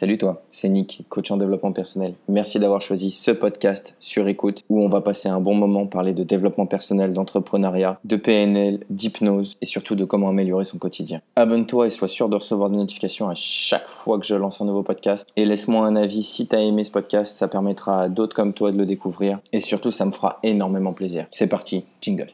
Salut 0.00 0.16
toi, 0.16 0.44
c'est 0.48 0.68
Nick, 0.68 1.02
coach 1.08 1.32
en 1.32 1.38
développement 1.38 1.72
personnel. 1.72 2.14
Merci 2.28 2.60
d'avoir 2.60 2.80
choisi 2.80 3.10
ce 3.10 3.32
podcast 3.32 3.96
sur 3.98 4.28
écoute 4.28 4.62
où 4.68 4.80
on 4.80 4.88
va 4.88 5.00
passer 5.00 5.28
un 5.28 5.40
bon 5.40 5.56
moment 5.56 5.88
parler 5.88 6.12
de 6.12 6.22
développement 6.22 6.66
personnel, 6.66 7.12
d'entrepreneuriat, 7.12 7.98
de 8.04 8.14
PNL, 8.14 8.84
d'hypnose 8.90 9.56
et 9.60 9.66
surtout 9.66 9.96
de 9.96 10.04
comment 10.04 10.28
améliorer 10.28 10.64
son 10.64 10.78
quotidien. 10.78 11.20
Abonne-toi 11.34 11.88
et 11.88 11.90
sois 11.90 12.06
sûr 12.06 12.28
de 12.28 12.36
recevoir 12.36 12.70
des 12.70 12.76
notifications 12.76 13.28
à 13.28 13.34
chaque 13.34 13.88
fois 13.88 14.20
que 14.20 14.24
je 14.24 14.36
lance 14.36 14.60
un 14.60 14.66
nouveau 14.66 14.84
podcast 14.84 15.32
et 15.34 15.44
laisse-moi 15.44 15.84
un 15.84 15.96
avis 15.96 16.22
si 16.22 16.46
tu 16.46 16.54
as 16.54 16.60
aimé 16.60 16.84
ce 16.84 16.92
podcast, 16.92 17.36
ça 17.36 17.48
permettra 17.48 18.02
à 18.02 18.08
d'autres 18.08 18.36
comme 18.36 18.52
toi 18.52 18.70
de 18.70 18.78
le 18.78 18.86
découvrir 18.86 19.40
et 19.52 19.58
surtout 19.58 19.90
ça 19.90 20.04
me 20.04 20.12
fera 20.12 20.38
énormément 20.44 20.92
plaisir. 20.92 21.26
C'est 21.32 21.48
parti, 21.48 21.84
jingle. 22.00 22.30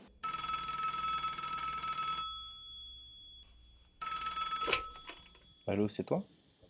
Allô, 5.67 5.89
c'est 5.89 6.05
toi? 6.05 6.23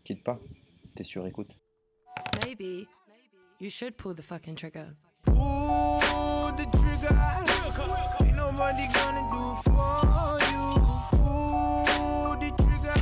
Quitte 0.05 0.23
pas. 0.23 0.39
T'es 0.97 1.03
sur 1.03 1.27
écoute. 1.27 1.49
Maybe 2.45 2.87
you 3.61 3.69
should 3.69 3.97
pull 3.97 4.15
the 4.15 4.23
fucking 4.23 4.55
trigger. 4.55 4.95
Pull 5.25 5.35
the 6.57 6.71
trigger. 6.71 7.13
Ain't 8.21 8.37
nobody 8.37 8.87
gonna 8.93 9.27
do 9.29 9.57
for 9.65 10.37
you. 10.53 10.85
Pull 11.11 12.39
the 12.39 12.57
trigger. 12.57 12.95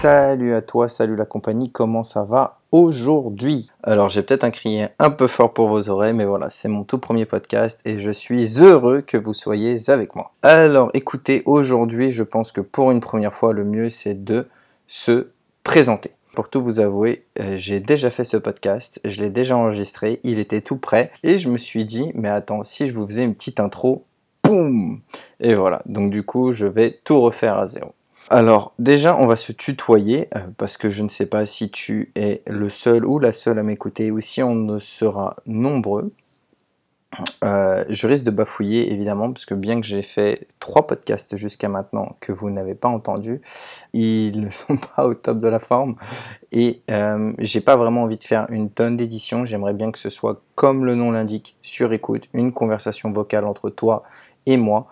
Salut 0.00 0.54
à 0.54 0.62
toi, 0.62 0.88
salut 0.88 1.14
la 1.14 1.26
compagnie, 1.26 1.70
comment 1.70 2.02
ça 2.02 2.24
va 2.24 2.60
aujourd'hui? 2.72 3.68
Alors 3.82 4.08
j'ai 4.08 4.22
peut-être 4.22 4.44
un 4.44 4.50
cri 4.50 4.80
un 4.98 5.10
peu 5.10 5.26
fort 5.26 5.52
pour 5.52 5.68
vos 5.68 5.90
oreilles, 5.90 6.14
mais 6.14 6.24
voilà, 6.24 6.48
c'est 6.48 6.68
mon 6.68 6.84
tout 6.84 6.98
premier 6.98 7.26
podcast 7.26 7.80
et 7.84 7.98
je 8.00 8.10
suis 8.10 8.62
heureux 8.62 9.02
que 9.02 9.18
vous 9.18 9.34
soyez 9.34 9.90
avec 9.90 10.14
moi. 10.14 10.32
Alors 10.40 10.90
écoutez, 10.94 11.42
aujourd'hui 11.44 12.10
je 12.10 12.22
pense 12.22 12.50
que 12.50 12.62
pour 12.62 12.92
une 12.92 13.00
première 13.00 13.34
fois, 13.34 13.52
le 13.52 13.64
mieux 13.64 13.90
c'est 13.90 14.24
de 14.24 14.48
se 14.86 15.28
Pour 16.34 16.48
tout 16.48 16.62
vous 16.62 16.80
avouer, 16.80 17.26
euh, 17.40 17.58
j'ai 17.58 17.78
déjà 17.78 18.08
fait 18.08 18.24
ce 18.24 18.38
podcast, 18.38 19.00
je 19.04 19.20
l'ai 19.20 19.28
déjà 19.28 19.54
enregistré, 19.54 20.18
il 20.24 20.38
était 20.38 20.62
tout 20.62 20.78
prêt 20.78 21.10
et 21.22 21.38
je 21.38 21.50
me 21.50 21.58
suis 21.58 21.84
dit, 21.84 22.10
mais 22.14 22.30
attends, 22.30 22.62
si 22.62 22.88
je 22.88 22.94
vous 22.94 23.06
faisais 23.06 23.22
une 23.22 23.34
petite 23.34 23.60
intro, 23.60 24.06
boum 24.42 25.02
Et 25.40 25.54
voilà, 25.54 25.82
donc 25.84 26.10
du 26.10 26.22
coup, 26.22 26.52
je 26.52 26.66
vais 26.66 26.98
tout 27.04 27.20
refaire 27.20 27.58
à 27.58 27.66
zéro. 27.66 27.92
Alors 28.30 28.72
déjà, 28.78 29.14
on 29.16 29.26
va 29.26 29.36
se 29.36 29.52
tutoyer 29.52 30.28
euh, 30.34 30.40
parce 30.56 30.78
que 30.78 30.88
je 30.88 31.02
ne 31.02 31.08
sais 31.08 31.26
pas 31.26 31.44
si 31.44 31.70
tu 31.70 32.12
es 32.14 32.40
le 32.46 32.70
seul 32.70 33.04
ou 33.04 33.18
la 33.18 33.32
seule 33.32 33.58
à 33.58 33.62
m'écouter 33.62 34.10
ou 34.10 34.20
si 34.20 34.42
on 34.42 34.54
ne 34.54 34.78
sera 34.78 35.36
nombreux. 35.46 36.12
Euh, 37.42 37.84
je 37.88 38.06
risque 38.06 38.24
de 38.24 38.30
bafouiller 38.30 38.92
évidemment 38.92 39.32
parce 39.32 39.46
que 39.46 39.54
bien 39.54 39.80
que 39.80 39.86
j'ai 39.86 40.02
fait 40.02 40.46
trois 40.60 40.86
podcasts 40.86 41.36
jusqu'à 41.36 41.68
maintenant 41.68 42.16
que 42.20 42.32
vous 42.32 42.50
n'avez 42.50 42.74
pas 42.74 42.88
entendus, 42.88 43.40
ils 43.92 44.40
ne 44.40 44.50
sont 44.50 44.76
pas 44.96 45.06
au 45.06 45.14
top 45.14 45.40
de 45.40 45.48
la 45.48 45.58
forme 45.58 45.96
et 46.52 46.82
euh, 46.90 47.32
j'ai 47.38 47.60
pas 47.60 47.76
vraiment 47.76 48.02
envie 48.02 48.18
de 48.18 48.24
faire 48.24 48.46
une 48.50 48.70
tonne 48.70 48.96
d'éditions. 48.96 49.44
J'aimerais 49.44 49.72
bien 49.72 49.90
que 49.90 49.98
ce 49.98 50.10
soit 50.10 50.42
comme 50.54 50.84
le 50.84 50.94
nom 50.94 51.10
l'indique, 51.10 51.56
sur 51.62 51.92
écoute, 51.92 52.28
une 52.34 52.52
conversation 52.52 53.10
vocale 53.10 53.46
entre 53.46 53.70
toi 53.70 54.02
et 54.46 54.56
moi 54.56 54.88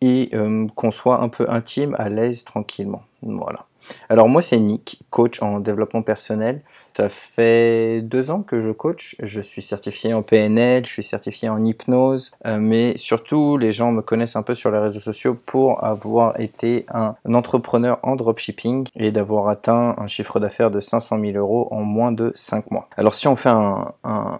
et 0.00 0.30
euh, 0.34 0.66
qu'on 0.74 0.90
soit 0.90 1.20
un 1.20 1.28
peu 1.28 1.46
intime, 1.48 1.94
à 1.98 2.08
l'aise, 2.08 2.44
tranquillement. 2.44 3.04
Voilà. 3.22 3.66
Alors 4.08 4.28
moi 4.28 4.42
c'est 4.42 4.58
Nick, 4.58 5.02
coach 5.10 5.40
en 5.40 5.60
développement 5.60 6.02
personnel. 6.02 6.62
Ça 6.96 7.08
fait 7.08 8.02
deux 8.02 8.30
ans 8.30 8.42
que 8.42 8.60
je 8.60 8.70
coach. 8.70 9.16
Je 9.20 9.40
suis 9.40 9.62
certifié 9.62 10.14
en 10.14 10.22
PNL, 10.22 10.86
je 10.86 10.92
suis 10.92 11.02
certifié 11.02 11.48
en 11.48 11.64
hypnose, 11.64 12.30
euh, 12.46 12.58
mais 12.60 12.96
surtout 12.96 13.58
les 13.58 13.72
gens 13.72 13.90
me 13.90 14.00
connaissent 14.00 14.36
un 14.36 14.44
peu 14.44 14.54
sur 14.54 14.70
les 14.70 14.78
réseaux 14.78 15.00
sociaux 15.00 15.36
pour 15.46 15.82
avoir 15.82 16.38
été 16.38 16.86
un 16.94 17.16
entrepreneur 17.34 17.98
en 18.04 18.14
dropshipping 18.14 18.86
et 18.94 19.10
d'avoir 19.10 19.48
atteint 19.48 19.96
un 19.98 20.06
chiffre 20.06 20.38
d'affaires 20.38 20.70
de 20.70 20.78
500 20.78 21.18
000 21.20 21.32
euros 21.36 21.66
en 21.72 21.82
moins 21.82 22.12
de 22.12 22.30
5 22.36 22.70
mois. 22.70 22.88
Alors 22.96 23.14
si 23.14 23.26
on 23.26 23.34
fait 23.34 23.48
un, 23.48 23.92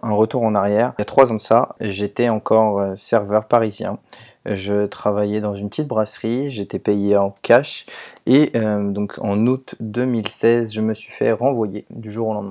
retour 0.03 0.45
en 0.45 0.55
arrière, 0.55 0.93
il 0.97 1.01
y 1.01 1.03
a 1.03 1.07
trois 1.07 1.33
ans 1.33 1.35
de 1.35 1.41
ça, 1.41 1.75
j'étais 1.81 2.29
encore 2.29 2.79
euh, 2.79 2.95
serveur 2.95 3.47
parisien. 3.47 3.99
Je 4.47 4.85
travaillais 4.85 5.41
dans 5.41 5.55
une 5.55 5.71
petite 5.71 5.89
brasserie, 5.89 6.53
j'étais 6.53 6.79
payé 6.79 7.17
en 7.17 7.35
cash 7.41 7.87
et 8.27 8.51
euh, 8.55 8.91
donc 8.91 9.19
en 9.23 9.47
août 9.47 9.75
2016, 9.81 10.71
je 10.71 10.83
me 10.83 10.93
suis 10.93 11.11
fait 11.11 11.33
renvoyer 11.33 11.87
du 11.89 12.11
jour 12.11 12.29
au 12.29 12.35
lendemain. 12.35 12.44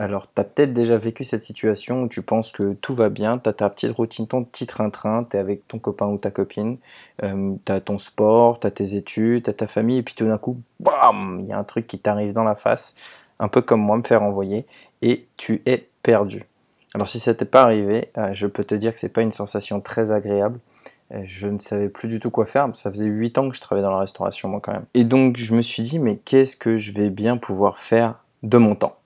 Alors, 0.00 0.28
tu 0.32 0.40
as 0.40 0.44
peut-être 0.44 0.72
déjà 0.72 0.96
vécu 0.96 1.24
cette 1.24 1.42
situation 1.42 2.04
où 2.04 2.08
tu 2.08 2.22
penses 2.22 2.52
que 2.52 2.74
tout 2.74 2.94
va 2.94 3.08
bien, 3.08 3.38
tu 3.38 3.48
as 3.48 3.52
ta 3.52 3.68
petite 3.68 3.90
routine, 3.90 4.28
ton 4.28 4.44
petit 4.44 4.64
train-train, 4.68 5.26
tu 5.28 5.36
es 5.36 5.40
avec 5.40 5.66
ton 5.66 5.80
copain 5.80 6.06
ou 6.06 6.18
ta 6.18 6.30
copine, 6.30 6.78
euh, 7.24 7.54
tu 7.66 7.72
as 7.72 7.80
ton 7.80 7.98
sport, 7.98 8.60
tu 8.60 8.68
as 8.68 8.70
tes 8.70 8.94
études, 8.94 9.42
tu 9.42 9.50
as 9.50 9.54
ta 9.54 9.66
famille, 9.66 9.98
et 9.98 10.02
puis 10.04 10.14
tout 10.14 10.26
d'un 10.26 10.38
coup, 10.38 10.62
bam, 10.78 11.40
il 11.42 11.48
y 11.48 11.52
a 11.52 11.58
un 11.58 11.64
truc 11.64 11.88
qui 11.88 11.98
t'arrive 11.98 12.32
dans 12.32 12.44
la 12.44 12.54
face, 12.54 12.94
un 13.40 13.48
peu 13.48 13.60
comme 13.60 13.80
moi, 13.80 13.96
me 13.96 14.04
faire 14.04 14.20
renvoyer, 14.20 14.66
et 15.02 15.26
tu 15.36 15.62
es 15.66 15.88
perdu. 16.04 16.44
Alors, 16.94 17.08
si 17.08 17.18
ça 17.18 17.34
t'est 17.34 17.44
pas 17.44 17.64
arrivé, 17.64 18.08
euh, 18.18 18.30
je 18.34 18.46
peux 18.46 18.64
te 18.64 18.76
dire 18.76 18.94
que 18.94 19.00
c'est 19.00 19.08
pas 19.08 19.22
une 19.22 19.32
sensation 19.32 19.80
très 19.80 20.12
agréable. 20.12 20.60
Euh, 21.12 21.22
Je 21.24 21.48
ne 21.48 21.58
savais 21.58 21.88
plus 21.88 22.08
du 22.08 22.20
tout 22.20 22.30
quoi 22.30 22.46
faire. 22.46 22.68
Ça 22.74 22.90
faisait 22.92 23.06
8 23.06 23.36
ans 23.38 23.48
que 23.48 23.56
je 23.56 23.60
travaillais 23.60 23.84
dans 23.84 23.92
la 23.92 24.00
restauration, 24.00 24.48
moi, 24.48 24.60
quand 24.62 24.72
même. 24.72 24.86
Et 24.94 25.02
donc, 25.02 25.38
je 25.38 25.54
me 25.54 25.62
suis 25.62 25.82
dit, 25.82 25.98
mais 25.98 26.18
qu'est-ce 26.18 26.56
que 26.56 26.76
je 26.76 26.92
vais 26.92 27.10
bien 27.10 27.36
pouvoir 27.36 27.78
faire 27.78 28.14
de 28.44 28.58
mon 28.58 28.76
temps? 28.76 28.97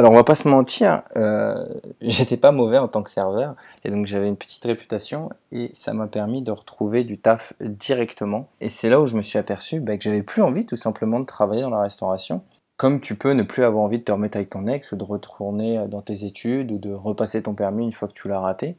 Alors, 0.00 0.12
on 0.12 0.16
va 0.16 0.24
pas 0.24 0.34
se 0.34 0.48
mentir, 0.48 1.02
euh, 1.18 1.62
j'étais 2.00 2.38
pas 2.38 2.52
mauvais 2.52 2.78
en 2.78 2.88
tant 2.88 3.02
que 3.02 3.10
serveur. 3.10 3.54
Et 3.84 3.90
donc, 3.90 4.06
j'avais 4.06 4.28
une 4.28 4.36
petite 4.38 4.64
réputation. 4.64 5.28
Et 5.52 5.70
ça 5.74 5.92
m'a 5.92 6.06
permis 6.06 6.40
de 6.40 6.50
retrouver 6.50 7.04
du 7.04 7.18
taf 7.18 7.52
directement. 7.60 8.48
Et 8.62 8.70
c'est 8.70 8.88
là 8.88 8.98
où 8.98 9.06
je 9.06 9.14
me 9.14 9.20
suis 9.20 9.38
aperçu 9.38 9.78
bah, 9.78 9.98
que 9.98 10.02
j'avais 10.02 10.22
plus 10.22 10.40
envie, 10.40 10.64
tout 10.64 10.76
simplement, 10.76 11.20
de 11.20 11.26
travailler 11.26 11.60
dans 11.60 11.68
la 11.68 11.82
restauration. 11.82 12.40
Comme 12.78 13.02
tu 13.02 13.14
peux 13.14 13.32
ne 13.32 13.42
plus 13.42 13.62
avoir 13.62 13.84
envie 13.84 13.98
de 13.98 14.04
te 14.04 14.10
remettre 14.10 14.38
avec 14.38 14.48
ton 14.48 14.66
ex 14.68 14.90
ou 14.92 14.96
de 14.96 15.04
retourner 15.04 15.76
euh, 15.76 15.86
dans 15.86 16.00
tes 16.00 16.24
études 16.24 16.72
ou 16.72 16.78
de 16.78 16.94
repasser 16.94 17.42
ton 17.42 17.52
permis 17.52 17.84
une 17.84 17.92
fois 17.92 18.08
que 18.08 18.14
tu 18.14 18.26
l'as 18.26 18.40
raté, 18.40 18.78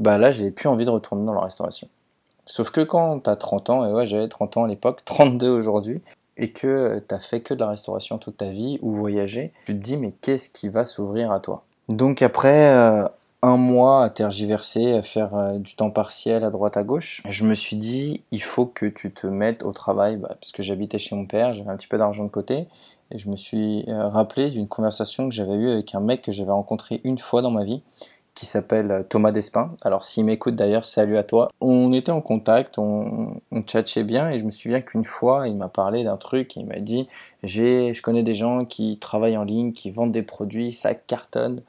bah 0.00 0.16
là, 0.16 0.32
j'ai 0.32 0.50
plus 0.50 0.70
envie 0.70 0.86
de 0.86 0.90
retourner 0.90 1.26
dans 1.26 1.34
la 1.34 1.42
restauration. 1.42 1.86
Sauf 2.46 2.70
que 2.70 2.80
quand 2.80 3.20
tu 3.20 3.28
as 3.28 3.36
30 3.36 3.68
ans, 3.68 3.84
et 3.84 3.92
ouais, 3.92 4.06
j'avais 4.06 4.28
30 4.28 4.56
ans 4.56 4.64
à 4.64 4.68
l'époque, 4.68 5.02
32 5.04 5.50
aujourd'hui, 5.50 6.00
et 6.36 6.50
que 6.50 7.02
tu 7.08 7.14
as 7.14 7.20
fait 7.20 7.40
que 7.40 7.54
de 7.54 7.60
la 7.60 7.70
restauration 7.70 8.18
toute 8.18 8.36
ta 8.36 8.50
vie 8.50 8.78
ou 8.82 8.92
voyagé, 8.92 9.52
tu 9.66 9.72
te 9.72 9.82
dis, 9.82 9.96
mais 9.96 10.12
qu'est-ce 10.20 10.50
qui 10.50 10.68
va 10.68 10.84
s'ouvrir 10.84 11.32
à 11.32 11.40
toi? 11.40 11.64
Donc 11.88 12.22
après 12.22 12.74
euh, 12.74 13.06
un 13.42 13.56
mois 13.56 14.04
à 14.04 14.10
tergiverser, 14.10 14.92
à 14.94 15.02
faire 15.02 15.34
euh, 15.34 15.58
du 15.58 15.74
temps 15.74 15.90
partiel 15.90 16.44
à 16.44 16.50
droite 16.50 16.76
à 16.76 16.82
gauche, 16.82 17.22
je 17.28 17.44
me 17.44 17.54
suis 17.54 17.76
dit, 17.76 18.22
il 18.30 18.42
faut 18.42 18.66
que 18.66 18.86
tu 18.86 19.12
te 19.12 19.26
mettes 19.26 19.62
au 19.62 19.72
travail, 19.72 20.16
bah, 20.16 20.36
parce 20.40 20.52
que 20.52 20.62
j'habitais 20.62 20.98
chez 20.98 21.14
mon 21.14 21.26
père, 21.26 21.54
j'avais 21.54 21.70
un 21.70 21.76
petit 21.76 21.86
peu 21.86 21.98
d'argent 21.98 22.24
de 22.24 22.28
côté, 22.28 22.66
et 23.12 23.18
je 23.18 23.28
me 23.30 23.36
suis 23.36 23.84
euh, 23.88 24.08
rappelé 24.08 24.50
d'une 24.50 24.66
conversation 24.66 25.28
que 25.28 25.34
j'avais 25.34 25.54
eue 25.54 25.70
avec 25.70 25.94
un 25.94 26.00
mec 26.00 26.22
que 26.22 26.32
j'avais 26.32 26.50
rencontré 26.50 27.00
une 27.04 27.18
fois 27.18 27.40
dans 27.40 27.52
ma 27.52 27.64
vie, 27.64 27.82
qui 28.36 28.46
s'appelle 28.46 28.90
euh, 28.92 29.02
Thomas 29.02 29.32
Despin. 29.32 29.72
Alors 29.82 30.04
s'il 30.04 30.24
m'écoute 30.24 30.54
d'ailleurs, 30.54 30.84
salut 30.84 31.16
à 31.16 31.24
toi. 31.24 31.48
On 31.60 31.92
était 31.92 32.12
en 32.12 32.20
contact, 32.20 32.78
on, 32.78 33.40
on 33.50 33.64
bien 34.04 34.30
et 34.30 34.38
je 34.38 34.44
me 34.44 34.52
souviens 34.52 34.80
qu'une 34.80 35.04
fois, 35.04 35.48
il 35.48 35.56
m'a 35.56 35.68
parlé 35.68 36.04
d'un 36.04 36.16
truc, 36.16 36.54
il 36.54 36.66
m'a 36.66 36.78
dit 36.78 37.08
je 37.42 38.02
connais 38.02 38.22
des 38.22 38.34
gens 38.34 38.64
qui 38.64 38.98
travaillent 38.98 39.36
en 39.36 39.44
ligne, 39.44 39.72
qui 39.72 39.90
vendent 39.90 40.12
des 40.12 40.22
produits, 40.22 40.72
ça 40.72 40.94
cartonne, 40.94 41.62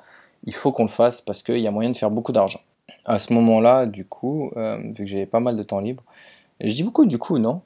il 0.43 0.53
faut 0.53 0.71
qu'on 0.71 0.83
le 0.83 0.89
fasse 0.89 1.21
parce 1.21 1.41
qu'il 1.41 1.59
y 1.59 1.67
a 1.67 1.71
moyen 1.71 1.89
de 1.89 1.97
faire 1.97 2.11
beaucoup 2.11 2.33
d'argent. 2.33 2.59
À 3.05 3.19
ce 3.19 3.33
moment-là, 3.33 3.85
du 3.85 4.05
coup, 4.05 4.51
euh, 4.57 4.77
vu 4.77 4.93
que 4.93 5.07
j'avais 5.07 5.25
pas 5.25 5.39
mal 5.39 5.55
de 5.55 5.63
temps 5.63 5.79
libre, 5.79 6.03
et 6.59 6.69
je 6.69 6.75
dis 6.75 6.83
beaucoup 6.83 7.05
du 7.05 7.17
coup, 7.17 7.39
non? 7.39 7.61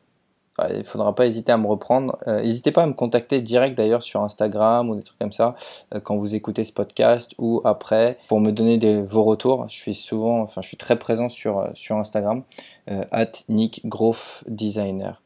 Il 0.69 0.83
faudra 0.83 1.15
pas 1.15 1.25
hésiter 1.25 1.51
à 1.51 1.57
me 1.57 1.67
reprendre. 1.67 2.17
Euh, 2.27 2.41
N'hésitez 2.41 2.71
pas 2.71 2.83
à 2.83 2.85
me 2.85 2.93
contacter 2.93 3.41
direct 3.41 3.77
d'ailleurs 3.77 4.03
sur 4.03 4.21
Instagram 4.21 4.89
ou 4.89 4.95
des 4.95 5.03
trucs 5.03 5.17
comme 5.17 5.31
ça 5.31 5.55
euh, 5.93 5.99
quand 5.99 6.17
vous 6.17 6.35
écoutez 6.35 6.65
ce 6.65 6.73
podcast 6.73 7.33
ou 7.37 7.61
après 7.63 8.17
pour 8.27 8.41
me 8.41 8.51
donner 8.51 9.01
vos 9.01 9.23
retours. 9.23 9.65
Je 9.69 9.75
suis 9.75 9.95
souvent, 9.95 10.41
enfin 10.41 10.61
je 10.61 10.67
suis 10.67 10.77
très 10.77 10.99
présent 10.99 11.29
sur, 11.29 11.59
euh, 11.59 11.71
Instagram, 11.91 12.43
at 12.87 13.31
Nick 13.49 13.81
Groff 13.85 14.43
Designer. 14.47 15.21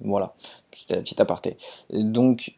Voilà, 0.00 0.34
c'était 0.72 0.96
un 0.96 1.02
petit 1.02 1.20
aparté. 1.20 1.56
Donc 1.92 2.54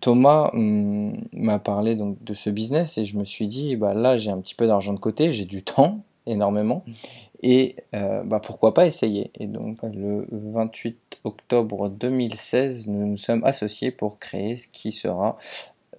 Thomas 0.00 0.50
hum, 0.52 1.16
m'a 1.32 1.58
parlé 1.58 1.96
donc 1.96 2.22
de 2.22 2.34
ce 2.34 2.50
business 2.50 2.96
et 2.98 3.04
je 3.04 3.16
me 3.16 3.24
suis 3.24 3.48
dit 3.48 3.76
bah 3.76 3.94
là 3.94 4.16
j'ai 4.16 4.30
un 4.30 4.40
petit 4.40 4.54
peu 4.54 4.66
d'argent 4.66 4.92
de 4.92 5.00
côté, 5.00 5.32
j'ai 5.32 5.46
du 5.46 5.62
temps 5.62 6.00
énormément 6.26 6.84
et 7.44 7.76
euh, 7.92 8.24
bah, 8.24 8.40
pourquoi 8.40 8.72
pas 8.72 8.86
essayer. 8.86 9.30
Et 9.34 9.46
donc 9.46 9.78
le 9.82 10.26
28 10.30 11.20
octobre 11.24 11.90
2016, 11.90 12.86
nous 12.86 13.06
nous 13.06 13.16
sommes 13.18 13.44
associés 13.44 13.90
pour 13.90 14.18
créer 14.18 14.56
ce 14.56 14.66
qui 14.66 14.92
sera 14.92 15.36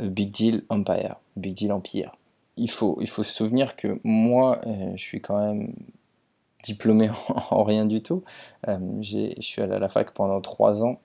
euh, 0.01 0.09
Big 0.09 0.31
Deal 0.31 0.63
Empire. 0.69 1.17
Big 1.37 1.53
Deal 1.53 1.71
Empire. 1.71 2.17
Il 2.57 2.71
faut, 2.71 2.97
il 2.99 3.07
faut 3.07 3.21
se 3.21 3.31
souvenir 3.31 3.75
que 3.75 3.99
moi, 4.03 4.59
euh, 4.65 4.93
je 4.95 5.03
suis 5.03 5.21
quand 5.21 5.37
même 5.37 5.73
diplômé 6.63 7.11
en, 7.11 7.15
en 7.51 7.63
rien 7.63 7.85
du 7.85 8.01
tout. 8.01 8.23
Euh, 8.67 8.79
je 9.01 9.39
suis 9.39 9.61
allé 9.61 9.73
à 9.73 9.79
la 9.79 9.87
fac 9.87 10.11
pendant 10.15 10.41
trois 10.41 10.83
ans. 10.83 10.99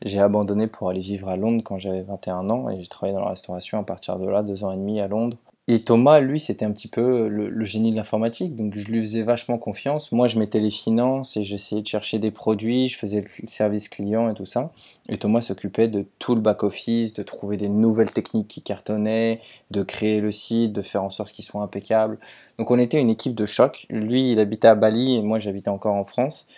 J'ai 0.00 0.20
abandonné 0.20 0.68
pour 0.68 0.88
aller 0.88 1.00
vivre 1.00 1.28
à 1.28 1.36
Londres 1.36 1.62
quand 1.62 1.76
j'avais 1.76 2.02
21 2.02 2.48
ans 2.48 2.70
et 2.70 2.80
j'ai 2.80 2.88
travaillé 2.88 3.14
dans 3.14 3.24
la 3.24 3.30
restauration 3.30 3.78
à 3.78 3.82
partir 3.82 4.18
de 4.18 4.26
là, 4.26 4.42
deux 4.42 4.64
ans 4.64 4.72
et 4.72 4.76
demi 4.76 5.00
à 5.00 5.06
Londres. 5.06 5.36
Et 5.68 5.80
Thomas, 5.82 6.18
lui, 6.18 6.40
c'était 6.40 6.64
un 6.64 6.72
petit 6.72 6.88
peu 6.88 7.28
le, 7.28 7.48
le 7.48 7.64
génie 7.64 7.92
de 7.92 7.96
l'informatique, 7.96 8.56
donc 8.56 8.74
je 8.74 8.88
lui 8.88 8.98
faisais 9.00 9.22
vachement 9.22 9.58
confiance. 9.58 10.10
Moi, 10.10 10.26
je 10.26 10.36
mettais 10.36 10.58
les 10.58 10.72
finances 10.72 11.36
et 11.36 11.44
j'essayais 11.44 11.82
de 11.82 11.86
chercher 11.86 12.18
des 12.18 12.32
produits, 12.32 12.88
je 12.88 12.98
faisais 12.98 13.20
le 13.20 13.48
service 13.48 13.88
client 13.88 14.28
et 14.28 14.34
tout 14.34 14.44
ça. 14.44 14.72
Et 15.08 15.18
Thomas 15.18 15.40
s'occupait 15.40 15.86
de 15.86 16.04
tout 16.18 16.34
le 16.34 16.40
back-office, 16.40 17.14
de 17.14 17.22
trouver 17.22 17.58
des 17.58 17.68
nouvelles 17.68 18.10
techniques 18.10 18.48
qui 18.48 18.62
cartonnaient, 18.62 19.40
de 19.70 19.84
créer 19.84 20.20
le 20.20 20.32
site, 20.32 20.72
de 20.72 20.82
faire 20.82 21.04
en 21.04 21.10
sorte 21.10 21.30
qu'il 21.30 21.44
soit 21.44 21.62
impeccable. 21.62 22.18
Donc 22.58 22.72
on 22.72 22.78
était 22.78 23.00
une 23.00 23.10
équipe 23.10 23.36
de 23.36 23.46
choc. 23.46 23.86
Lui, 23.88 24.32
il 24.32 24.40
habitait 24.40 24.68
à 24.68 24.74
Bali 24.74 25.14
et 25.14 25.22
moi, 25.22 25.38
j'habitais 25.38 25.70
encore 25.70 25.94
en 25.94 26.04
France. 26.04 26.48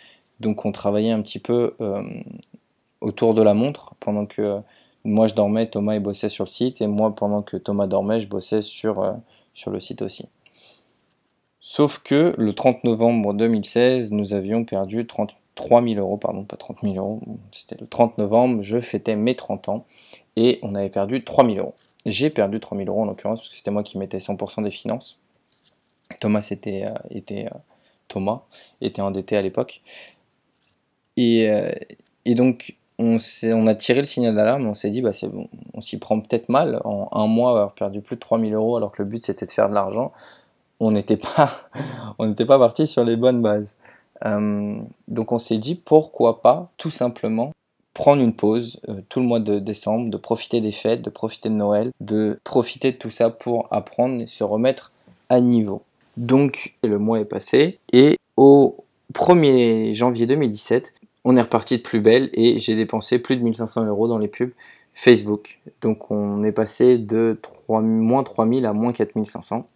Donc 0.41 0.65
on 0.65 0.73
travaillait 0.73 1.13
un 1.13 1.21
petit 1.21 1.41
peu 1.41 1.75
euh, 1.83 2.03
autour 3.03 3.35
de 3.35 3.43
la 3.43 3.53
montre 3.53 3.95
pendant 4.01 4.25
que 4.25 4.61
moi 5.05 5.27
je 5.27 5.35
dormais, 5.35 5.69
Thomas 5.69 5.95
il 5.95 6.01
bossait 6.01 6.29
sur 6.29 6.45
le 6.45 6.51
site 6.51 6.81
et 6.81 6.87
moi 6.87 7.15
pendant 7.15 7.43
que 7.43 7.57
Thomas 7.57 7.87
dormait, 7.87 8.21
je 8.21 8.29
bossais 8.29 8.63
sur, 8.63 9.01
euh, 9.01 9.13
sur 9.53 9.71
le 9.71 9.81
site 9.81 10.03
aussi. 10.03 10.29
Sauf 11.61 11.99
que 11.99 12.35
le 12.37 12.55
30 12.55 12.85
novembre 12.85 13.35
2016, 13.35 14.13
nous 14.13 14.33
avions 14.33 14.65
perdu 14.65 15.07
33 15.07 15.83
000 15.83 15.95
euros, 15.95 16.17
pardon, 16.17 16.45
pas 16.45 16.57
30 16.57 16.81
000 16.83 16.97
euros, 16.97 17.21
c'était 17.53 17.77
le 17.79 17.87
30 17.87 18.19
novembre, 18.19 18.63
je 18.63 18.81
fêtais 18.81 19.17
mes 19.17 19.37
30 19.37 19.69
ans 19.69 19.87
et 20.37 20.59
on 20.63 20.75
avait 20.75 20.91
perdu 20.91 21.23
3 21.23 21.45
000 21.45 21.59
euros. 21.59 21.75
J'ai 22.07 22.29
perdu 22.31 22.61
3 22.61 22.77
000 22.77 22.91
euros 22.91 23.03
en 23.03 23.07
l'occurrence 23.07 23.41
parce 23.41 23.51
que 23.51 23.57
c'était 23.57 23.71
moi 23.71 23.83
qui 23.83 23.99
mettais 23.99 24.19
100% 24.19 24.63
des 24.63 24.71
finances. 24.71 25.19
Thomas 26.21 26.47
était, 26.51 26.85
euh, 26.85 26.95
était 27.11 27.47
euh, 27.47 27.59
Thomas 28.09 28.43
était 28.83 29.01
endetté 29.01 29.37
à 29.37 29.43
l'époque. 29.43 29.81
Et, 31.17 31.49
et 32.25 32.35
donc 32.35 32.75
on, 32.99 33.67
a 33.67 33.75
tiré 33.75 34.01
le 34.01 34.05
signal 34.05 34.35
d'alarme, 34.35 34.67
on 34.67 34.75
s'est 34.75 34.91
dit, 34.91 35.03
bah, 35.03 35.11
bon, 35.25 35.49
on 35.73 35.81
s'y 35.81 35.99
prend 35.99 36.21
peut-être 36.21 36.49
mal. 36.49 36.81
En 36.85 37.09
un 37.13 37.27
mois, 37.27 37.51
avoir 37.51 37.73
perdu 37.73 38.01
plus 38.01 38.17
de 38.17 38.21
3000 38.21 38.55
euros 38.55 38.77
alors 38.77 38.93
que 38.93 39.03
le 39.03 39.09
but 39.09 39.25
c'était 39.25 39.47
de 39.47 39.51
faire 39.51 39.69
de 39.69 39.75
l'argent, 39.75 40.13
on 40.81 40.91
n'était 40.91 41.17
pas, 41.17 41.69
pas 42.19 42.59
parti 42.59 42.87
sur 42.87 43.05
les 43.05 43.17
bonnes 43.17 43.43
bases. 43.43 43.77
Donc 45.09 45.33
on 45.33 45.39
s'est 45.39 45.59
dit, 45.59 45.75
pourquoi 45.75 46.41
pas 46.41 46.71
tout 46.77 46.91
simplement 46.91 47.53
prendre 47.95 48.23
une 48.23 48.35
pause 48.35 48.81
euh, 48.89 49.01
tout 49.09 49.21
le 49.21 49.27
mois 49.27 49.41
de 49.41 49.61
décembre, 49.61 50.11
de 50.11 50.17
profiter 50.17 50.61
des 50.61 50.73
fêtes, 50.73 51.01
de 51.01 51.11
profiter 51.11 51.49
de 51.49 51.55
Noël, 51.55 51.93
de 52.01 52.39
profiter 52.45 52.93
de 52.93 52.97
tout 52.97 53.11
ça 53.11 53.31
pour 53.31 53.69
apprendre 53.71 54.21
et 54.21 54.27
se 54.27 54.45
remettre 54.45 54.91
à 55.31 55.41
niveau. 55.41 55.83
Donc 56.17 56.75
le 56.83 56.99
mois 56.99 57.21
est 57.21 57.25
passé 57.25 57.79
et 57.93 58.19
au 58.37 58.77
1er 59.15 59.95
janvier 59.95 60.27
2017, 60.27 60.93
on 61.25 61.37
est 61.37 61.43
reparti 61.43 61.79
de 61.79 61.83
plus 61.83 62.01
belle 62.01 62.31
et 62.35 62.61
j'ai 62.61 62.77
dépensé 62.77 63.19
plus 63.19 63.37
de 63.37 63.43
1500 63.43 63.87
euros 63.87 64.09
dans 64.09 64.19
les 64.19 64.29
pubs 64.29 64.53
Facebook. 64.93 65.61
Donc 65.81 66.11
on 66.11 66.43
est 66.43 66.53
passé 66.53 66.99
de 66.99 67.39
3, 67.43 67.81
moins 67.83 68.23
3000 68.23 68.67
à 68.67 68.73
moins 68.73 68.93
4500. 68.93 69.67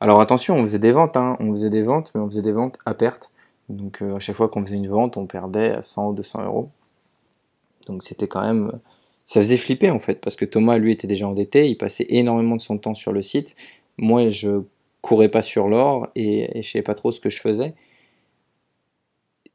Alors 0.00 0.20
attention, 0.20 0.56
on 0.56 0.62
faisait 0.62 0.80
des 0.80 0.92
ventes, 0.92 1.16
hein. 1.16 1.36
on 1.40 1.50
faisait 1.52 1.70
des 1.70 1.82
ventes, 1.82 2.10
mais 2.14 2.20
on 2.20 2.28
faisait 2.28 2.42
des 2.42 2.52
ventes 2.52 2.78
à 2.84 2.94
perte. 2.94 3.30
Donc 3.68 4.02
euh, 4.02 4.16
à 4.16 4.18
chaque 4.18 4.36
fois 4.36 4.48
qu'on 4.48 4.64
faisait 4.64 4.76
une 4.76 4.88
vente, 4.88 5.16
on 5.16 5.26
perdait 5.26 5.76
100 5.80 6.10
ou 6.10 6.12
200 6.14 6.44
euros. 6.44 6.68
Donc 7.86 8.02
c'était 8.02 8.28
quand 8.28 8.42
même... 8.42 8.72
Ça 9.24 9.40
faisait 9.40 9.56
flipper 9.56 9.90
en 9.90 10.00
fait, 10.00 10.20
parce 10.20 10.34
que 10.34 10.44
Thomas, 10.44 10.78
lui, 10.78 10.92
était 10.92 11.06
déjà 11.06 11.28
endetté, 11.28 11.68
il 11.68 11.76
passait 11.76 12.06
énormément 12.08 12.56
de 12.56 12.60
son 12.60 12.76
temps 12.76 12.94
sur 12.94 13.12
le 13.12 13.22
site. 13.22 13.54
Moi, 13.96 14.30
je 14.30 14.62
courais 15.00 15.28
pas 15.28 15.42
sur 15.42 15.68
l'or 15.68 16.08
et, 16.16 16.58
et 16.58 16.62
je 16.62 16.70
savais 16.72 16.82
pas 16.82 16.96
trop 16.96 17.12
ce 17.12 17.20
que 17.20 17.30
je 17.30 17.40
faisais. 17.40 17.74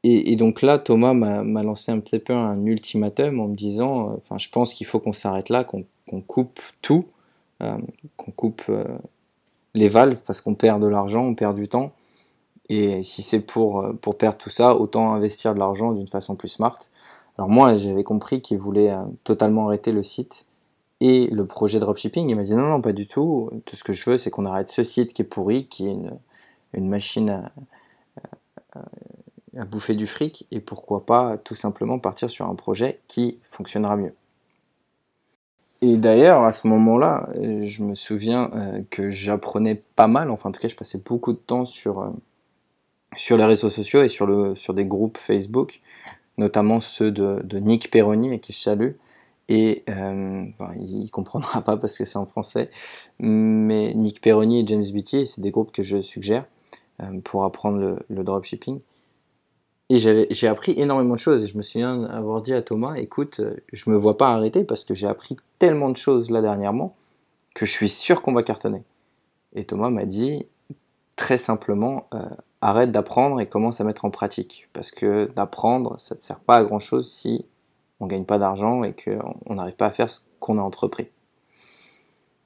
Et, 0.04 0.36
donc 0.36 0.62
là, 0.62 0.78
Thomas 0.78 1.12
m'a 1.12 1.62
lancé 1.62 1.90
un 1.90 1.98
petit 1.98 2.20
peu 2.20 2.32
un 2.32 2.64
ultimatum 2.64 3.40
en 3.40 3.48
me 3.48 3.56
disant, 3.56 4.10
euh, 4.10 4.16
enfin, 4.18 4.38
je 4.38 4.48
pense 4.48 4.72
qu'il 4.72 4.86
faut 4.86 5.00
qu'on 5.00 5.12
s'arrête 5.12 5.48
là, 5.48 5.64
qu'on 5.64 5.84
coupe 6.22 6.60
tout, 6.82 7.06
euh, 7.62 7.76
qu'on 8.16 8.30
coupe 8.30 8.62
euh, 8.68 8.84
les 9.74 9.88
valves 9.88 10.20
parce 10.24 10.40
qu'on 10.40 10.54
perd 10.54 10.80
de 10.80 10.86
l'argent, 10.86 11.24
on 11.24 11.34
perd 11.34 11.56
du 11.56 11.68
temps. 11.68 11.92
Et 12.68 13.02
si 13.02 13.22
c'est 13.22 13.40
pour, 13.40 13.84
pour 14.00 14.16
perdre 14.16 14.38
tout 14.38 14.50
ça, 14.50 14.76
autant 14.76 15.12
investir 15.14 15.54
de 15.54 15.58
l'argent 15.58 15.92
d'une 15.92 16.06
façon 16.06 16.36
plus 16.36 16.48
smart. 16.48 16.78
Alors 17.36 17.48
moi, 17.48 17.76
j'avais 17.76 18.04
compris 18.04 18.40
qu'il 18.40 18.58
voulait 18.58 18.94
totalement 19.24 19.66
arrêter 19.66 19.90
le 19.90 20.02
site 20.02 20.44
et 21.00 21.28
le 21.28 21.46
projet 21.46 21.80
dropshipping. 21.80 22.28
Il 22.28 22.36
m'a 22.36 22.44
dit 22.44 22.54
non, 22.54 22.68
non, 22.68 22.80
pas 22.82 22.92
du 22.92 23.06
tout. 23.06 23.50
Tout 23.64 23.74
ce 23.76 23.84
que 23.84 23.92
je 23.94 24.10
veux, 24.10 24.18
c'est 24.18 24.30
qu'on 24.30 24.44
arrête 24.44 24.68
ce 24.68 24.82
site 24.82 25.14
qui 25.14 25.22
est 25.22 25.24
pourri, 25.24 25.66
qui 25.66 25.88
est 25.88 25.96
une, 26.74 26.88
machine 26.88 27.50
à 28.74 28.82
bouffer 29.64 29.94
du 29.94 30.06
fric 30.06 30.46
et 30.50 30.60
pourquoi 30.60 31.04
pas 31.06 31.38
tout 31.38 31.54
simplement 31.54 31.98
partir 31.98 32.30
sur 32.30 32.46
un 32.46 32.54
projet 32.54 33.00
qui 33.08 33.38
fonctionnera 33.50 33.96
mieux. 33.96 34.14
Et 35.80 35.96
d'ailleurs, 35.96 36.42
à 36.42 36.52
ce 36.52 36.66
moment-là, 36.66 37.28
euh, 37.36 37.66
je 37.66 37.84
me 37.84 37.94
souviens 37.94 38.50
euh, 38.54 38.82
que 38.90 39.10
j'apprenais 39.10 39.80
pas 39.94 40.08
mal, 40.08 40.30
enfin 40.30 40.48
en 40.48 40.52
tout 40.52 40.60
cas 40.60 40.68
je 40.68 40.74
passais 40.74 40.98
beaucoup 40.98 41.32
de 41.32 41.38
temps 41.38 41.64
sur, 41.64 42.00
euh, 42.00 42.08
sur 43.16 43.36
les 43.36 43.44
réseaux 43.44 43.70
sociaux 43.70 44.02
et 44.02 44.08
sur, 44.08 44.26
le, 44.26 44.56
sur 44.56 44.74
des 44.74 44.84
groupes 44.84 45.18
Facebook, 45.18 45.80
notamment 46.36 46.80
ceux 46.80 47.12
de, 47.12 47.58
Nick 47.58 47.90
Perroni, 47.90 48.32
à 48.34 48.38
qui 48.38 48.52
je 48.52 48.58
salue. 48.58 48.92
Et 49.50 49.84
il 49.88 49.92
ne 49.94 51.10
comprendra 51.10 51.62
pas 51.62 51.78
parce 51.78 51.96
que 51.96 52.04
c'est 52.04 52.18
en 52.18 52.26
français, 52.26 52.70
mais 53.18 53.94
Nick 53.94 54.20
Perroni 54.20 54.60
et 54.60 54.66
James 54.66 54.84
Beatty, 54.92 55.26
c'est 55.26 55.40
des 55.40 55.50
groupes 55.50 55.72
que 55.72 55.82
je 55.82 56.02
suggère 56.02 56.44
pour 57.24 57.44
apprendre 57.44 57.98
le 58.08 58.24
dropshipping. 58.24 58.80
Et 59.90 59.96
j'ai 59.96 60.48
appris 60.48 60.74
énormément 60.76 61.14
de 61.14 61.20
choses. 61.20 61.44
Et 61.44 61.46
je 61.46 61.56
me 61.56 61.62
souviens 61.62 62.04
avoir 62.04 62.42
dit 62.42 62.52
à 62.52 62.60
Thomas, 62.60 62.96
écoute, 62.96 63.40
euh, 63.40 63.56
je 63.72 63.88
me 63.88 63.96
vois 63.96 64.18
pas 64.18 64.28
arrêter 64.28 64.64
parce 64.64 64.84
que 64.84 64.94
j'ai 64.94 65.06
appris 65.06 65.36
tellement 65.58 65.88
de 65.88 65.96
choses 65.96 66.30
là 66.30 66.42
dernièrement 66.42 66.94
que 67.54 67.64
je 67.64 67.72
suis 67.72 67.88
sûr 67.88 68.20
qu'on 68.20 68.34
va 68.34 68.42
cartonner. 68.42 68.82
Et 69.54 69.64
Thomas 69.64 69.88
m'a 69.88 70.04
dit 70.04 70.44
très 71.16 71.38
simplement, 71.38 72.06
euh, 72.14 72.20
arrête 72.60 72.92
d'apprendre 72.92 73.40
et 73.40 73.46
commence 73.46 73.80
à 73.80 73.84
mettre 73.84 74.04
en 74.04 74.10
pratique. 74.10 74.68
Parce 74.74 74.90
que 74.90 75.30
d'apprendre, 75.34 75.98
ça 75.98 76.14
ne 76.14 76.20
sert 76.20 76.38
pas 76.38 76.56
à 76.56 76.64
grand 76.64 76.80
chose 76.80 77.10
si 77.10 77.46
on 77.98 78.06
gagne 78.06 78.24
pas 78.24 78.38
d'argent 78.38 78.84
et 78.84 78.94
qu'on 78.94 79.54
n'arrive 79.54 79.74
pas 79.74 79.86
à 79.86 79.90
faire 79.90 80.10
ce 80.10 80.20
qu'on 80.38 80.58
a 80.58 80.62
entrepris. 80.62 81.08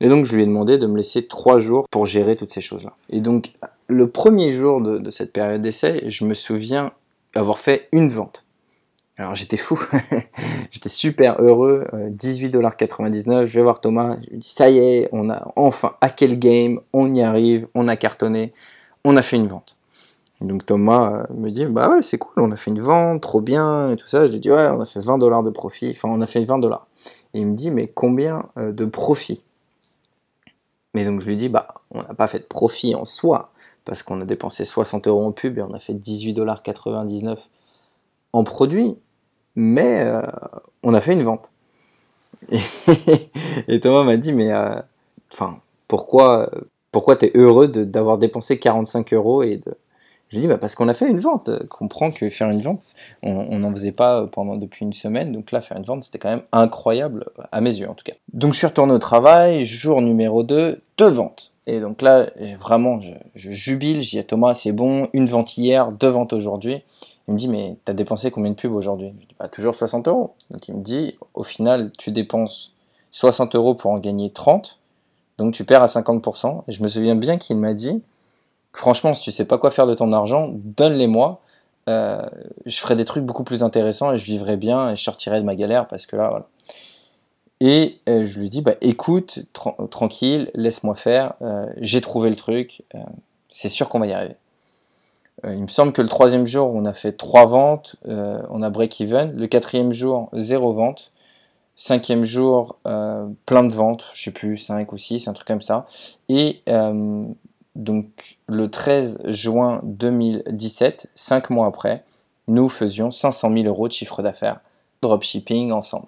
Et 0.01 0.09
donc 0.09 0.27
je 0.27 0.35
lui 0.35 0.45
ai 0.45 0.47
demandé 0.47 0.79
de 0.79 0.87
me 0.87 0.97
laisser 0.97 1.27
trois 1.27 1.59
jours 1.59 1.87
pour 1.91 2.07
gérer 2.07 2.37
toutes 2.37 2.53
ces 2.53 2.61
choses-là. 2.61 2.95
Et 3.11 3.21
donc 3.21 3.53
le 3.89 4.09
premier 4.09 4.53
jour 4.53 4.81
de 4.81 5.11
cette 5.11 5.33
période 5.33 5.63
d'essai, 5.63 6.05
je 6.09 6.25
me 6.25 6.35
souviens 6.35 6.93
avoir 7.35 7.59
fait 7.59 7.89
une 7.93 8.09
vente. 8.09 8.45
Alors 9.19 9.35
j'étais 9.35 9.59
fou, 9.59 9.79
j'étais 10.71 10.89
super 10.89 11.41
heureux, 11.41 11.87
euh, 11.93 12.11
18,99$, 12.11 13.47
je 13.47 13.55
vais 13.55 13.63
voir 13.63 13.81
Thomas, 13.81 14.17
je 14.25 14.31
lui 14.31 14.39
dis 14.39 14.49
ça 14.49 14.71
y 14.71 14.79
est, 14.79 15.09
on 15.13 15.29
a 15.29 15.53
enfin 15.55 15.97
hacké 16.01 16.27
le 16.27 16.35
game, 16.35 16.81
on 16.93 17.15
y 17.15 17.23
arrive, 17.23 17.69
on 17.75 17.89
a 17.89 17.97
cartonné, 17.97 18.53
on 19.05 19.17
a 19.17 19.23
fait 19.23 19.37
une 19.37 19.49
vente. 19.49 19.77
Donc 20.41 20.67
Thomas 20.67 21.27
euh, 21.31 21.35
me 21.35 21.51
dit 21.51 21.67
bah 21.67 21.89
ouais 21.91 22.03
c'est 22.03 22.19
cool, 22.19 22.33
on 22.37 22.51
a 22.53 22.57
fait 22.57 22.71
une 22.71 22.81
vente, 22.81 23.21
trop 23.21 23.41
bien 23.41 23.91
et 23.91 23.97
tout 23.97 24.09
ça. 24.09 24.27
Je 24.27 24.33
lui 24.33 24.41
dis 24.41 24.51
ouais 24.51 24.69
on 24.69 24.81
a 24.81 24.87
fait 24.87 25.01
20 25.01 25.19
dollars 25.19 25.43
de 25.43 25.51
profit, 25.51 25.91
enfin 25.91 26.09
on 26.11 26.21
a 26.21 26.27
fait 26.27 26.45
20 26.45 26.59
dollars. 26.59 26.87
Et 27.35 27.41
il 27.41 27.47
me 27.47 27.55
dit 27.55 27.71
mais 27.71 27.89
combien 27.89 28.47
euh, 28.59 28.73
de 28.73 28.85
profit? 28.85 29.45
Mais 30.95 31.05
donc 31.05 31.21
je 31.21 31.27
lui 31.27 31.37
dis 31.37 31.49
bah 31.49 31.75
on 31.91 32.03
n'a 32.03 32.15
pas 32.15 32.27
fait 32.27 32.41
de 32.41 32.45
profit 32.45 32.95
en 32.95 33.05
soi 33.05 33.53
parce 33.85 34.03
qu'on 34.03 34.21
a 34.21 34.25
dépensé 34.25 34.65
60 34.65 35.07
euros 35.09 35.25
en 35.25 35.33
pub 35.33 35.59
et 35.59 35.63
on 35.63 35.73
a 35.73 35.81
fait 35.81 35.95
18,99$ 35.95 37.39
en 38.33 38.45
produit, 38.45 38.97
mais 39.57 40.01
euh, 40.01 40.23
on 40.83 40.95
a 40.95 41.01
fait 41.01 41.13
une 41.13 41.23
vente. 41.23 41.53
Et, 43.69 43.81
Thomas 43.81 44.05
m'a 44.05 44.17
dit, 44.17 44.33
mais 44.33 44.53
euh, 44.53 44.81
pourquoi, 45.89 46.51
pourquoi 46.91 47.17
tu 47.17 47.27
es 47.27 47.33
heureux 47.35 47.69
d'avoir 47.69 48.19
dépensé 48.19 48.59
45 48.59 49.13
euros 49.13 49.43
et 49.43 49.59
de... 49.59 49.77
Je 50.33 50.39
lui 50.39 50.43
dis, 50.45 50.49
bah 50.49 50.57
parce 50.57 50.75
qu'on 50.75 50.89
a 50.89 50.95
fait 50.95 51.11
une 51.11 51.21
vente. 51.21 51.51
Comprends 51.69 52.11
que 52.11 52.31
faire 52.31 52.49
une 52.49 52.63
vente, 52.63 52.83
on 53.23 53.59
n'en 53.59 53.71
faisait 53.71 53.93
pas 53.93 54.27
pendant 54.29 54.57
depuis 54.57 54.87
une 54.87 54.95
semaine, 54.95 55.31
donc 55.31 55.53
là, 55.53 55.61
faire 55.61 55.77
une 55.77 55.85
vente, 55.85 56.05
c'était 56.05 56.19
quand 56.19 56.31
même 56.31 56.43
incroyable, 56.53 57.27
à 57.53 57.61
mes 57.61 57.79
yeux 57.79 57.87
en 57.87 57.93
tout 57.93 58.05
cas. 58.05 58.15
Donc 58.33 58.55
je 58.55 58.59
suis 58.59 58.67
retourné 58.67 58.95
au 58.95 58.99
travail, 58.99 59.67
jour 59.67 60.01
numéro 60.01 60.43
2, 60.43 60.81
deux 60.97 61.09
ventes. 61.11 61.53
Et 61.67 61.81
donc 61.81 62.01
là, 62.01 62.31
vraiment, 62.59 62.99
je, 63.01 63.11
je 63.35 63.51
jubile, 63.51 64.01
je 64.01 64.09
dis 64.09 64.19
à 64.19 64.25
Thomas, 64.25 64.55
c'est 64.55 64.73
bon, 64.73 65.09
une 65.13 65.27
vente 65.27 65.59
hier, 65.59 65.93
deux 65.93 66.09
ventes 66.09 66.33
aujourd'hui. 66.33 66.83
Il 67.29 67.35
me 67.35 67.39
dit, 67.39 67.49
mais 67.49 67.77
t'as 67.85 67.93
dépensé 67.93 68.31
combien 68.31 68.53
de 68.53 68.57
pubs 68.57 68.73
aujourd'hui? 68.73 69.13
Je 69.21 69.27
dis, 69.27 69.35
bah, 69.39 69.49
toujours 69.49 69.75
60 69.75 70.09
euros. 70.09 70.33
Donc 70.51 70.67
il 70.67 70.77
me 70.77 70.83
dit, 70.83 71.19
au 71.35 71.45
final, 71.45 71.93
tu 71.99 72.11
dépenses 72.11 72.73
60 73.11 73.55
euros 73.55 73.75
pour 73.75 73.91
en 73.91 73.99
gagner 73.99 74.31
30, 74.31 74.79
donc 75.37 75.53
tu 75.53 75.65
perds 75.65 75.83
à 75.83 75.87
50%. 75.89 76.63
Et 76.69 76.73
je 76.73 76.83
me 76.83 76.89
souviens 76.89 77.17
bien 77.17 77.37
qu'il 77.37 77.59
m'a 77.59 77.75
dit, 77.75 78.03
franchement, 78.73 79.15
si 79.15 79.23
tu 79.23 79.31
sais 79.33 79.45
pas 79.45 79.59
quoi 79.59 79.71
faire 79.71 79.87
de 79.87 79.95
ton 79.95 80.13
argent, 80.13 80.51
donne-les-moi. 80.53 81.41
Euh, 81.89 82.23
je 82.65 82.79
ferai 82.79 82.95
des 82.95 83.05
trucs 83.05 83.25
beaucoup 83.25 83.45
plus 83.45 83.63
intéressants 83.63 84.13
et 84.13 84.19
je 84.19 84.25
vivrai 84.25 84.57
bien 84.57 84.91
et 84.91 84.97
je 84.97 85.03
sortirai 85.03 85.41
de 85.41 85.45
ma 85.45 85.57
galère 85.57 85.89
parce 85.89 86.07
que 86.07 86.17
là, 86.17 86.29
voilà. 86.29 86.47
Et 87.61 87.99
euh, 88.09 88.27
je 88.27 88.39
lui 88.41 88.51
dis, 88.51 88.61
bah 88.61 88.75
écoute, 88.81 89.41
tra- 89.55 89.89
tranquille, 89.89 90.51
laisse-moi 90.55 90.95
faire, 90.95 91.35
euh, 91.43 91.67
j'ai 91.79 92.01
trouvé 92.01 92.31
le 92.31 92.37
truc, 92.37 92.83
c'est 93.51 93.69
sûr 93.69 93.89
qu'on 93.89 94.01
va 94.01 94.07
y 94.07 94.13
arriver. 94.13 94.37
Il 95.45 95.59
me 95.59 95.69
semble 95.69 95.93
que 95.93 96.03
le 96.03 96.09
troisième 96.09 96.47
jour, 96.47 96.73
on 96.73 96.85
a 96.85 96.93
fait 96.93 97.13
trois 97.13 97.47
ventes, 97.47 97.97
on 98.05 98.63
a 98.63 98.71
break-even. 98.71 99.33
Le 99.33 99.47
quatrième 99.49 99.91
jour, 99.91 100.29
zéro 100.35 100.73
vente. 100.73 101.11
Cinquième 101.75 102.23
jour, 102.23 102.77
plein 102.85 103.65
de 103.65 103.73
ventes, 103.73 104.05
je 104.15 104.25
sais 104.25 104.31
plus, 104.31 104.57
5 104.57 104.93
ou 104.93 104.99
6, 104.99 105.27
un 105.27 105.33
truc 105.33 105.49
comme 105.49 105.63
ça. 105.63 105.87
Et 106.29 106.63
donc 107.75 108.39
le 108.47 108.71
13 108.71 109.19
juin 109.27 109.81
2017, 109.85 111.09
5 111.15 111.51
mois 111.51 111.67
après, 111.67 112.05
nous 112.49 112.69
faisions 112.69 113.11
500 113.11 113.53
000 113.53 113.67
euros 113.67 113.89
de 113.89 113.93
chiffre 113.93 114.23
d'affaires 114.23 114.61
dropshipping 115.01 115.73
ensemble. 115.73 116.07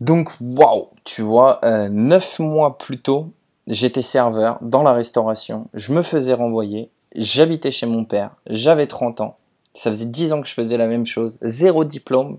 Donc, 0.00 0.30
waouh, 0.40 0.88
tu 1.04 1.22
vois, 1.22 1.60
euh, 1.64 1.88
9 1.88 2.40
mois 2.40 2.78
plus 2.78 3.00
tôt, 3.00 3.32
j'étais 3.66 4.02
serveur 4.02 4.58
dans 4.60 4.82
la 4.82 4.92
restauration, 4.92 5.68
je 5.72 5.92
me 5.92 6.02
faisais 6.02 6.34
renvoyer, 6.34 6.90
j'habitais 7.14 7.72
chez 7.72 7.86
mon 7.86 8.04
père, 8.04 8.36
j'avais 8.46 8.86
30 8.86 9.20
ans, 9.20 9.38
ça 9.72 9.90
faisait 9.90 10.04
10 10.04 10.32
ans 10.32 10.42
que 10.42 10.48
je 10.48 10.54
faisais 10.54 10.76
la 10.76 10.86
même 10.86 11.06
chose, 11.06 11.38
zéro 11.42 11.84
diplôme, 11.84 12.38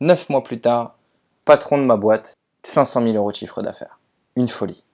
9 0.00 0.28
mois 0.28 0.42
plus 0.42 0.60
tard, 0.60 0.96
patron 1.44 1.78
de 1.78 1.84
ma 1.84 1.96
boîte, 1.96 2.34
500 2.64 3.02
000 3.02 3.14
euros 3.14 3.30
de 3.30 3.36
chiffre 3.36 3.62
d'affaires. 3.62 3.98
Une 4.34 4.48
folie. 4.48 4.84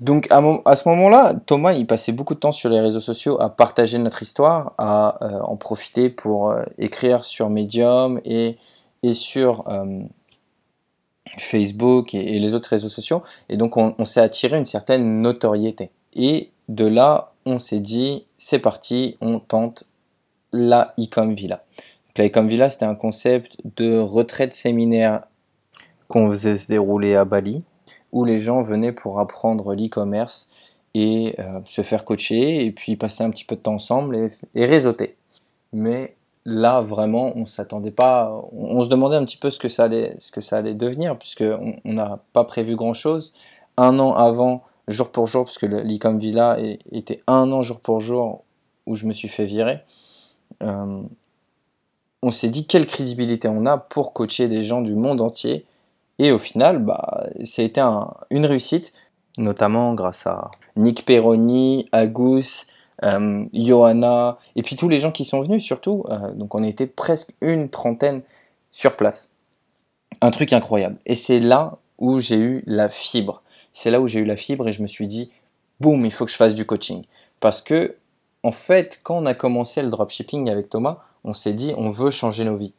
Donc 0.00 0.26
à, 0.30 0.42
à 0.64 0.76
ce 0.76 0.88
moment-là, 0.88 1.34
Thomas, 1.46 1.74
il 1.74 1.86
passait 1.86 2.12
beaucoup 2.12 2.34
de 2.34 2.38
temps 2.38 2.52
sur 2.52 2.70
les 2.70 2.80
réseaux 2.80 3.00
sociaux 3.00 3.40
à 3.40 3.50
partager 3.50 3.98
notre 3.98 4.22
histoire, 4.22 4.72
à 4.78 5.18
euh, 5.22 5.40
en 5.42 5.56
profiter 5.56 6.08
pour 6.08 6.50
euh, 6.50 6.64
écrire 6.78 7.24
sur 7.24 7.50
Medium 7.50 8.18
et, 8.24 8.56
et 9.02 9.12
sur 9.12 9.68
euh, 9.68 10.00
Facebook 11.38 12.14
et, 12.14 12.38
les 12.38 12.54
autres 12.54 12.70
réseaux 12.70 12.88
sociaux. 12.88 13.22
Et 13.50 13.58
donc 13.58 13.76
on, 13.76 14.04
s'est 14.06 14.20
attiré 14.20 14.56
une 14.56 14.64
certaine 14.64 15.20
notoriété. 15.20 15.90
Et 16.14 16.50
de 16.68 16.86
là, 16.86 17.32
on 17.44 17.58
s'est 17.58 17.80
dit, 17.80 18.24
c'est 18.38 18.58
parti, 18.58 19.18
on 19.20 19.38
tente 19.38 19.84
la 20.52 20.94
Ecom 20.98 21.34
Villa. 21.34 21.62
La 22.16 22.26
Ecom 22.26 22.48
Villa, 22.48 22.70
c'était 22.70 22.86
un 22.86 22.94
concept 22.94 23.56
de 23.76 23.98
retraite 23.98 24.54
séminaire 24.54 25.22
qu'on 26.08 26.30
faisait 26.30 26.58
se 26.58 26.66
dérouler 26.66 27.14
à 27.14 27.24
Bali, 27.24 27.64
où 28.12 28.24
les 28.24 28.38
gens 28.38 28.62
venaient 28.62 28.92
pour 28.92 29.20
apprendre 29.20 29.74
l'e-commerce 29.74 30.48
et 30.94 31.36
euh, 31.38 31.60
se 31.66 31.82
faire 31.82 32.04
coacher, 32.04 32.64
et 32.64 32.72
puis 32.72 32.96
passer 32.96 33.22
un 33.22 33.30
petit 33.30 33.44
peu 33.44 33.56
de 33.56 33.60
temps 33.60 33.74
ensemble 33.74 34.30
et, 34.54 34.66
réseauter. 34.66 35.16
Mais 35.72 36.16
là, 36.44 36.80
vraiment, 36.80 37.32
on 37.36 37.46
s'attendait 37.46 37.92
pas, 37.92 38.42
on, 38.52 38.80
se 38.80 38.88
demandait 38.88 39.16
un 39.16 39.24
petit 39.24 39.36
peu 39.36 39.50
ce 39.50 39.58
que 39.58 39.68
ça 39.68 39.84
allait, 39.84 40.16
ce 40.18 40.32
que 40.32 40.40
ça 40.40 40.56
allait 40.58 40.74
devenir, 40.74 41.16
puisque 41.16 41.44
on 41.84 41.92
n'a 41.92 42.18
pas 42.32 42.44
prévu 42.44 42.74
grand-chose. 42.74 43.34
Un 43.76 43.98
an 44.00 44.12
avant, 44.14 44.64
jour 44.88 45.10
pour 45.10 45.26
jour, 45.26 45.44
puisque 45.44 45.62
le- 45.62 45.82
l'e-com 45.82 46.18
Villa 46.18 46.58
est- 46.58 46.80
était 46.90 47.22
un 47.28 47.52
an 47.52 47.62
jour 47.62 47.80
pour 47.80 48.00
jour 48.00 48.42
où 48.86 48.96
je 48.96 49.06
me 49.06 49.12
suis 49.12 49.28
fait 49.28 49.46
virer. 49.46 49.80
Euh, 50.62 51.02
on 52.22 52.30
s'est 52.30 52.48
dit 52.48 52.66
quelle 52.66 52.86
crédibilité 52.86 53.48
on 53.48 53.64
a 53.66 53.78
pour 53.78 54.12
coacher 54.12 54.48
des 54.48 54.64
gens 54.64 54.82
du 54.82 54.94
monde 54.94 55.20
entier. 55.20 55.64
Et 56.22 56.32
au 56.32 56.38
final, 56.38 56.80
bah, 56.80 57.28
ça 57.44 57.62
une 58.28 58.44
réussite, 58.44 58.92
notamment 59.38 59.94
grâce 59.94 60.26
à 60.26 60.50
Nick 60.76 61.06
Perroni, 61.06 61.88
Agus, 61.92 62.66
euh, 63.02 63.46
Johanna, 63.54 64.36
et 64.54 64.62
puis 64.62 64.76
tous 64.76 64.90
les 64.90 64.98
gens 64.98 65.12
qui 65.12 65.24
sont 65.24 65.40
venus 65.40 65.64
surtout. 65.64 66.04
Euh, 66.10 66.34
donc 66.34 66.54
on 66.54 66.62
était 66.62 66.86
presque 66.86 67.32
une 67.40 67.70
trentaine 67.70 68.20
sur 68.70 68.96
place. 68.96 69.30
Un 70.20 70.30
truc 70.30 70.52
incroyable. 70.52 70.98
Et 71.06 71.14
c'est 71.14 71.40
là 71.40 71.78
où 71.96 72.20
j'ai 72.20 72.36
eu 72.36 72.62
la 72.66 72.90
fibre. 72.90 73.40
C'est 73.72 73.90
là 73.90 73.98
où 73.98 74.06
j'ai 74.06 74.20
eu 74.20 74.26
la 74.26 74.36
fibre 74.36 74.68
et 74.68 74.74
je 74.74 74.82
me 74.82 74.86
suis 74.86 75.06
dit, 75.06 75.30
boum, 75.80 76.04
il 76.04 76.12
faut 76.12 76.26
que 76.26 76.30
je 76.30 76.36
fasse 76.36 76.54
du 76.54 76.66
coaching. 76.66 77.02
Parce 77.40 77.62
que, 77.62 77.96
en 78.42 78.52
fait, 78.52 79.00
quand 79.04 79.16
on 79.16 79.24
a 79.24 79.32
commencé 79.32 79.80
le 79.80 79.88
dropshipping 79.88 80.50
avec 80.50 80.68
Thomas, 80.68 80.98
on 81.24 81.32
s'est 81.32 81.54
dit, 81.54 81.72
on 81.78 81.90
veut 81.90 82.10
changer 82.10 82.44
nos 82.44 82.56
vies. 82.56 82.74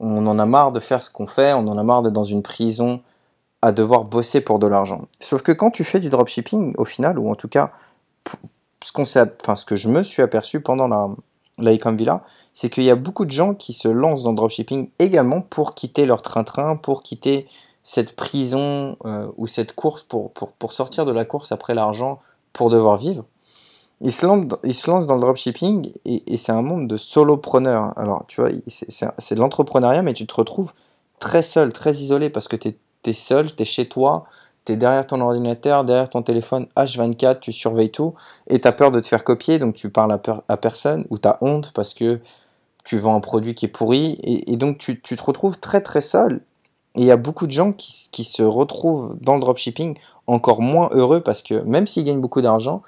On 0.00 0.26
en 0.26 0.38
a 0.38 0.46
marre 0.46 0.72
de 0.72 0.80
faire 0.80 1.02
ce 1.02 1.10
qu'on 1.10 1.26
fait, 1.26 1.52
on 1.52 1.66
en 1.68 1.78
a 1.78 1.82
marre 1.82 2.02
d'être 2.02 2.12
dans 2.12 2.24
une 2.24 2.42
prison 2.42 3.00
à 3.62 3.72
devoir 3.72 4.04
bosser 4.04 4.40
pour 4.40 4.58
de 4.58 4.66
l'argent. 4.66 5.06
Sauf 5.20 5.42
que 5.42 5.52
quand 5.52 5.70
tu 5.70 5.84
fais 5.84 6.00
du 6.00 6.08
dropshipping, 6.08 6.74
au 6.76 6.84
final, 6.84 7.18
ou 7.18 7.30
en 7.30 7.34
tout 7.34 7.48
cas, 7.48 7.70
ce, 8.82 8.92
enfin, 9.42 9.56
ce 9.56 9.64
que 9.64 9.76
je 9.76 9.88
me 9.88 10.02
suis 10.02 10.22
aperçu 10.22 10.60
pendant 10.60 10.86
la, 10.86 11.08
la 11.58 11.92
Villa, 11.92 12.22
c'est 12.52 12.70
qu'il 12.70 12.84
y 12.84 12.90
a 12.90 12.96
beaucoup 12.96 13.24
de 13.24 13.30
gens 13.30 13.54
qui 13.54 13.72
se 13.72 13.88
lancent 13.88 14.22
dans 14.22 14.30
le 14.30 14.36
dropshipping 14.36 14.90
également 14.98 15.40
pour 15.40 15.74
quitter 15.74 16.06
leur 16.06 16.22
train-train, 16.22 16.76
pour 16.76 17.02
quitter 17.02 17.46
cette 17.82 18.14
prison 18.16 18.96
euh, 19.04 19.28
ou 19.36 19.46
cette 19.46 19.72
course, 19.72 20.02
pour 20.02 20.72
sortir 20.72 21.04
de 21.06 21.12
la 21.12 21.24
course 21.24 21.52
après 21.52 21.74
l'argent, 21.74 22.20
pour 22.52 22.70
devoir 22.70 22.96
vivre. 22.96 23.24
Ils 24.02 24.12
se 24.12 24.26
lancent, 24.26 25.06
dans- 25.06 25.14
le 25.14 25.20
dropshipping 25.20 25.90
et, 26.04 26.36
c'est 26.36 26.52
un 26.52 26.62
monde 26.62 26.86
de 26.86 26.96
solopreneurs. 26.96 27.96
Alors, 27.96 28.24
tu 28.26 28.40
vois, 28.40 28.50
c'est, 28.68 29.34
de 29.34 29.40
l'entrepreneuriat, 29.40 30.02
mais 30.02 30.12
tu 30.12 30.26
te 30.26 30.34
retrouves 30.34 30.72
très 31.18 31.42
seul, 31.42 31.72
très 31.72 31.94
isolé 31.94 32.28
parce 32.28 32.48
que 32.48 32.56
tu 32.56 32.76
es, 33.06 33.12
seul, 33.14 33.54
tu 33.54 33.62
es 33.62 33.64
chez 33.64 33.88
toi, 33.88 34.24
tu 34.66 34.72
es 34.72 34.76
derrière 34.76 35.06
ton 35.06 35.20
ordinateur, 35.22 35.84
derrière 35.84 36.10
ton 36.10 36.22
téléphone 36.22 36.66
H24, 36.76 37.40
tu 37.40 37.52
surveilles 37.52 37.90
tout 37.90 38.14
et 38.48 38.60
tu 38.60 38.68
as 38.68 38.72
peur 38.72 38.92
de 38.92 39.00
te 39.00 39.06
faire 39.06 39.24
copier, 39.24 39.58
donc 39.58 39.74
tu 39.74 39.88
parles 39.88 40.12
à, 40.12 40.18
per- 40.18 40.40
à 40.48 40.58
personne 40.58 41.06
ou 41.08 41.18
tu 41.18 41.28
as 41.28 41.38
honte 41.40 41.72
parce 41.72 41.94
que 41.94 42.20
tu 42.84 42.98
vends 42.98 43.16
un 43.16 43.20
produit 43.20 43.54
qui 43.54 43.64
est 43.64 43.68
pourri 43.68 44.18
et, 44.22 44.56
donc 44.58 44.76
tu, 44.78 45.00
te 45.00 45.22
retrouves 45.22 45.58
très 45.58 45.80
très 45.80 46.02
seul. 46.02 46.42
Et 46.96 47.00
il 47.00 47.04
y 47.06 47.10
a 47.10 47.16
beaucoup 47.16 47.46
de 47.46 47.52
gens 47.52 47.72
qui 47.72 48.24
se 48.24 48.42
retrouvent 48.42 49.16
dans 49.20 49.34
le 49.34 49.40
dropshipping 49.40 49.96
encore 50.26 50.60
moins 50.60 50.90
heureux 50.92 51.20
parce 51.20 51.42
que 51.42 51.54
même 51.54 51.86
s'ils 51.86 52.04
gagnent 52.04 52.20
beaucoup 52.20 52.42
d'argent, 52.42 52.82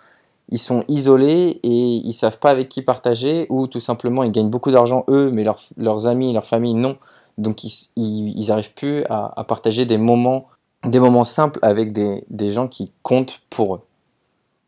ils 0.51 0.59
sont 0.59 0.85
isolés 0.89 1.61
et 1.63 1.97
ils 1.97 2.15
savent 2.15 2.39
pas 2.39 2.51
avec 2.51 2.69
qui 2.69 2.83
partager 2.83 3.47
ou 3.51 3.67
tout 3.67 3.81
simplement 3.81 4.23
ils 4.23 4.33
gagnent 4.33 4.49
beaucoup 4.51 4.71
d'argent 4.71 5.05
eux 5.09 5.31
mais 5.31 5.45
leurs- 5.45 6.07
amis 6.07 6.33
leur 6.33 6.47
famille 6.47 6.75
non. 6.75 6.97
Donc 7.37 7.65
ils, 7.65 7.89
ils, 7.97 8.39
ils 8.39 8.51
arrivent 8.51 8.75
plus 8.75 9.05
à, 9.11 9.45
partager 9.47 9.85
des 9.85 9.99
moments 9.99 10.47
des 10.85 11.01
moments 11.01 11.25
simples 11.25 11.59
avec 11.63 11.93
des, 11.93 12.25
des 12.31 12.51
gens 12.51 12.69
qui 12.69 12.93
comptent 13.03 13.41
pour 13.51 13.75
eux. 13.75 13.81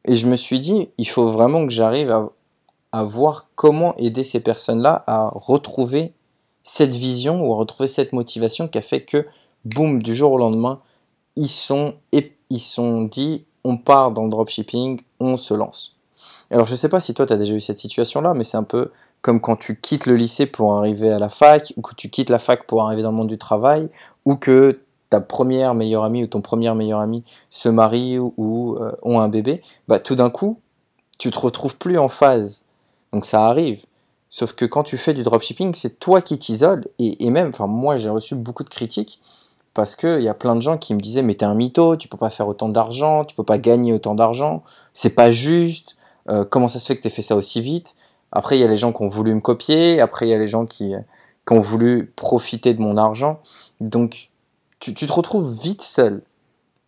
Et 0.07 0.15
je 0.17 0.27
me 0.27 0.37
suis 0.37 0.61
dit 0.61 0.89
il 0.99 1.09
faut 1.09 1.31
vraiment 1.31 1.65
que 1.67 1.73
j'arrive 1.73 2.11
à, 2.93 3.05
voir 3.05 3.47
comment 3.55 3.97
aider 3.97 4.25
ces 4.25 4.41
personnes 4.41 4.83
là 4.83 5.05
à 5.07 5.31
retrouver 5.35 6.13
cette 6.63 6.95
vision 6.95 7.47
ou 7.47 7.53
à 7.55 7.57
retrouver 7.57 7.89
cette 7.89 8.13
motivation 8.13 8.69
qui 8.69 8.79
a 8.79 8.83
fait 8.83 9.03
que 9.03 9.27
boum 9.65 10.03
du 10.03 10.15
jour 10.15 10.33
au 10.33 10.39
lendemain 10.39 10.81
ils 11.37 11.49
sont 11.49 11.95
ils 12.13 12.61
sont 12.61 13.03
dit 13.03 13.45
on 13.65 13.77
part 13.77 14.13
dans 14.13 14.25
le 14.25 14.31
dropshipping, 14.31 15.03
on 15.21 15.37
se 15.37 15.55
lance. 15.55 15.95
Alors 16.51 16.67
je 16.67 16.75
sais 16.77 16.89
pas 16.89 17.01
si 17.01 17.15
toi 17.15 17.27
tu 17.27 17.33
as 17.33 17.37
déjà 17.37 17.55
eu 17.55 17.61
cette 17.61 17.79
situation 17.79 18.21
là, 18.21 18.35
mais 18.35 18.45
c'est 18.45 18.57
un 18.57 18.65
peu 18.65 18.91
comme 19.23 19.41
quand 19.41 19.57
tu 19.57 19.79
quittes 19.79 20.07
le 20.07 20.17
lycée 20.17 20.47
pour 20.47 20.75
arriver 20.75 21.11
à 21.11 21.19
la 21.19 21.29
fac, 21.29 21.73
ou 21.77 21.83
que 21.83 21.95
tu 21.95 22.09
quittes 22.09 22.31
la 22.31 22.39
fac 22.39 22.67
pour 22.67 22.83
arriver 22.83 23.03
dans 23.03 23.11
le 23.11 23.17
monde 23.17 23.29
du 23.29 23.39
travail, 23.39 23.91
ou 24.25 24.37
que 24.37 24.81
ta 25.11 25.21
première 25.21 25.75
meilleure 25.75 26.05
amie 26.05 26.23
ou 26.23 26.27
ton 26.27 26.41
premier 26.41 26.73
meilleur 26.75 27.01
ami 27.01 27.25
se 27.51 27.69
marie 27.69 28.19
ou, 28.19 28.33
ou, 28.37 28.77
euh, 28.77 28.93
ont 29.03 29.21
un 29.21 29.29
bébé, 29.29 29.61
bah 29.89 29.99
tout 29.99 30.15
d'un 30.15 30.31
coup, 30.31 30.61
tu 31.19 31.31
te 31.31 31.39
retrouves 31.39 31.77
plus 31.77 31.99
en 31.99 32.09
phase. 32.09 32.65
Donc 33.13 33.27
ça 33.27 33.47
arrive. 33.47 33.85
Sauf 34.31 34.53
que 34.53 34.65
quand 34.65 34.85
tu 34.85 34.97
fais 34.97 35.13
du 35.13 35.25
dropshipping, 35.25 35.75
c'est 35.75 35.99
toi 35.99 36.23
qui 36.23 36.39
t'isoles. 36.39 36.87
Et, 37.01 37.25
et 37.25 37.31
même, 37.31 37.49
enfin 37.49 37.67
moi 37.67 37.97
j'ai 37.97 38.09
reçu 38.09 38.37
beaucoup 38.37 38.63
de 38.63 38.69
critiques 38.69 39.21
parce 39.75 39.97
qu'il 39.97 40.23
y 40.23 40.29
a 40.29 40.35
plein 40.35 40.57
de 40.57 40.61
gens 40.61 40.79
qui 40.79 40.95
me 40.95 41.01
disaient 41.01 41.23
mais 41.23 41.35
t'es 41.35 41.45
un 41.45 41.55
mytho, 41.55 41.97
tu 41.97 42.09
peux 42.09 42.17
pas 42.17 42.31
faire 42.31 42.49
autant 42.49 42.69
d'argent, 42.69 43.25
tu 43.25 43.35
peux 43.35 43.45
pas 43.45 43.59
gagner 43.59 43.93
autant 43.93 44.15
d'argent, 44.15 44.63
c'est 44.95 45.11
pas 45.11 45.33
juste, 45.33 45.97
euh, 46.29 46.45
comment 46.45 46.69
ça 46.69 46.81
se 46.81 46.87
fait 46.87 46.97
que 46.97 47.03
t'aies 47.03 47.11
fait 47.11 47.23
ça 47.23 47.37
aussi 47.37 47.61
vite? 47.61 47.95
Après 48.33 48.57
il 48.57 48.61
y 48.61 48.65
a 48.65 48.69
les 48.69 48.77
gens 48.77 48.93
qui 48.93 49.03
ont 49.03 49.09
voulu 49.09 49.35
me 49.35 49.41
copier, 49.41 50.01
après 50.01 50.27
il 50.27 50.31
y 50.31 50.35
a 50.35 50.39
les 50.39 50.47
gens 50.47 50.67
qui, 50.67 50.95
qui 51.47 51.53
ont 51.53 51.61
voulu 51.61 52.13
profiter 52.17 52.75
de 52.75 52.81
mon 52.81 52.97
argent, 52.97 53.41
donc 53.81 54.31
tu, 54.79 54.95
tu 54.95 55.07
te 55.07 55.13
retrouves 55.13 55.53
vite 55.61 55.83
seul. 55.83 56.23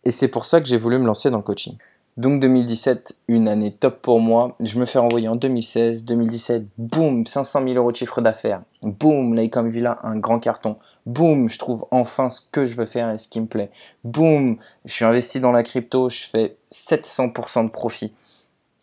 Et 0.05 0.11
c'est 0.11 0.27
pour 0.27 0.45
ça 0.45 0.59
que 0.59 0.67
j'ai 0.67 0.77
voulu 0.77 0.97
me 0.97 1.05
lancer 1.05 1.29
dans 1.29 1.37
le 1.37 1.43
coaching. 1.43 1.77
Donc 2.15 2.39
2017, 2.41 3.15
une 3.27 3.47
année 3.47 3.71
top 3.71 4.01
pour 4.03 4.19
moi. 4.19 4.55
Je 4.59 4.77
me 4.77 4.85
fais 4.85 4.99
renvoyer 4.99 5.27
en 5.27 5.35
2016. 5.35 6.05
2017, 6.05 6.65
boum, 6.77 7.25
500 7.25 7.63
000 7.63 7.73
euros 7.73 7.91
de 7.91 7.95
chiffre 7.95 8.21
d'affaires. 8.21 8.61
Boum, 8.83 9.33
l'Ecom 9.33 9.67
Villa, 9.69 9.99
un 10.03 10.17
grand 10.17 10.39
carton. 10.39 10.77
Boum, 11.07 11.49
je 11.49 11.57
trouve 11.57 11.87
enfin 11.89 12.29
ce 12.29 12.41
que 12.51 12.67
je 12.67 12.75
veux 12.75 12.85
faire 12.85 13.09
et 13.09 13.17
ce 13.17 13.27
qui 13.27 13.41
me 13.41 13.47
plaît. 13.47 13.71
Boum, 14.03 14.57
je 14.85 14.93
suis 14.93 15.05
investi 15.05 15.39
dans 15.39 15.51
la 15.51 15.63
crypto, 15.63 16.09
je 16.09 16.25
fais 16.31 16.57
700% 16.71 17.65
de 17.65 17.71
profit. 17.71 18.13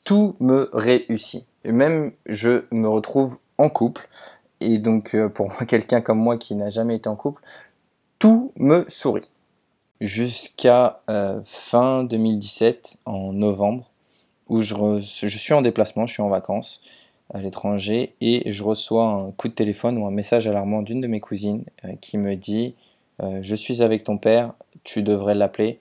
Tout 0.05 0.35
me 0.41 0.69
réussit. 0.73 1.47
Et 1.65 1.71
même, 1.71 2.13
je 2.27 2.65
me 2.73 2.89
retrouve 2.89 3.39
en 3.59 3.69
couple. 3.69 4.09
Et 4.61 4.79
donc, 4.79 5.15
euh, 5.15 5.29
pour 5.29 5.47
moi, 5.51 5.65
quelqu'un 5.69 6.01
comme 6.01 6.19
moi 6.19 6.37
qui 6.37 6.57
n'a 6.57 6.71
jamais 6.71 6.97
été 6.97 7.09
en 7.09 7.17
couple, 7.17 7.43
tout 8.19 8.53
me 8.57 8.85
sourit 8.89 9.31
jusqu'à 10.01 11.01
euh, 11.11 11.41
fin 11.45 12.05
2017, 12.05 12.99
en 13.05 13.33
novembre, 13.33 13.91
où 14.49 14.63
je, 14.63 15.01
suis 15.01 15.55
en 15.55 15.63
déplacement, 15.63 16.07
je 16.07 16.15
suis 16.15 16.23
en 16.23 16.29
vacances 16.29 16.81
à 17.33 17.41
l'étranger, 17.41 18.15
et 18.21 18.51
je 18.53 18.65
reçois 18.65 19.05
un 19.05 19.31
coup 19.33 19.49
de 19.49 19.55
téléphone 19.55 19.99
ou 19.99 20.07
un 20.07 20.11
message 20.11 20.49
alarmant 20.49 20.83
d'une 20.83 21.01
de 21.01 21.07
mes 21.07 21.21
cousines 21.21 21.65
euh, 21.85 21.95
qui 22.01 22.19
me 22.19 22.35
dit 22.35 22.75
euh, 23.23 23.41
Je 23.43 23.55
suis 23.55 23.83
avec 23.83 24.05
ton 24.05 24.19
père, 24.19 24.55
tu 24.85 25.03
devrais 25.03 25.35
l'appeler. 25.35 25.79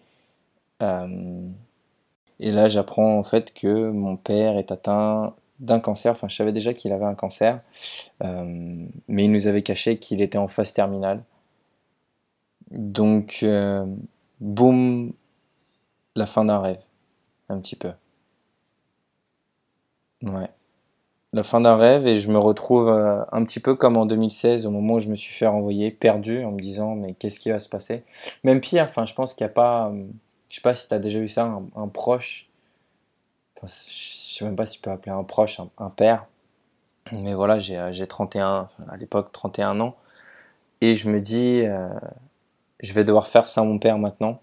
Et 2.41 2.51
là, 2.53 2.69
j'apprends 2.69 3.17
en 3.19 3.23
fait 3.23 3.53
que 3.53 3.89
mon 3.89 4.15
père 4.15 4.57
est 4.57 4.71
atteint 4.71 5.33
d'un 5.59 5.81
cancer. 5.81 6.13
Enfin, 6.13 6.29
je 6.29 6.37
savais 6.37 6.53
déjà 6.53 6.73
qu'il 6.73 6.93
avait 6.93 7.03
un 7.03 7.15
cancer, 7.15 7.59
mais 8.21 9.25
il 9.25 9.31
nous 9.31 9.47
avait 9.47 9.61
caché 9.61 9.97
qu'il 9.97 10.21
était 10.21 10.37
en 10.37 10.47
phase 10.47 10.71
terminale. 10.71 11.21
Donc, 12.71 13.39
euh, 13.43 13.85
boum, 14.39 15.13
la 16.15 16.25
fin 16.25 16.45
d'un 16.45 16.59
rêve, 16.59 16.81
un 17.49 17.59
petit 17.59 17.75
peu. 17.75 17.91
Ouais. 20.23 20.49
La 21.31 21.43
fin 21.43 21.61
d'un 21.61 21.77
rêve 21.77 22.07
et 22.07 22.19
je 22.19 22.29
me 22.31 22.39
retrouve 22.39 22.89
euh, 22.89 23.23
un 23.31 23.43
petit 23.45 23.59
peu 23.59 23.75
comme 23.75 23.97
en 23.97 24.05
2016 24.07 24.65
au 24.65 24.71
moment 24.71 24.95
où 24.95 24.99
je 24.99 25.09
me 25.09 25.15
suis 25.15 25.33
fait 25.33 25.45
renvoyer, 25.47 25.91
perdu 25.91 26.43
en 26.43 26.51
me 26.51 26.59
disant 26.59 26.95
mais 26.95 27.13
qu'est-ce 27.13 27.39
qui 27.39 27.51
va 27.51 27.59
se 27.59 27.69
passer? 27.69 28.03
Même 28.43 28.61
pire, 28.61 28.85
enfin 28.89 29.05
je 29.05 29.13
pense 29.13 29.33
qu'il 29.33 29.45
n'y 29.45 29.51
a 29.51 29.53
pas, 29.53 29.89
euh, 29.89 30.05
je 30.49 30.55
sais 30.55 30.61
pas 30.61 30.73
si 30.73 30.87
tu 30.87 30.93
as 30.95 30.99
déjà 30.99 31.19
eu 31.19 31.29
ça, 31.29 31.59
un, 31.75 31.87
proche, 31.87 32.49
enfin 33.57 33.67
je 33.67 34.37
sais 34.37 34.45
même 34.45 34.55
pas 34.55 34.65
si 34.65 34.77
tu 34.77 34.81
peux 34.81 34.91
appeler 34.91 35.11
un 35.11 35.23
proche, 35.23 35.59
un, 35.59 35.69
un 35.77 35.89
père, 35.91 36.25
mais 37.11 37.35
voilà, 37.35 37.59
j'ai 37.59 37.77
euh, 37.77 37.91
j'ai 37.91 38.07
31, 38.07 38.61
enfin, 38.61 38.91
à 38.91 38.97
l'époque 38.97 39.31
31 39.31 39.79
ans 39.81 39.95
et 40.81 40.95
je 40.95 41.09
me 41.09 41.21
dis 41.21 41.61
euh, 41.65 41.89
je 42.79 42.93
vais 42.93 43.03
devoir 43.03 43.27
faire 43.27 43.47
ça 43.49 43.61
à 43.61 43.63
mon 43.63 43.79
père 43.79 43.97
maintenant, 43.97 44.41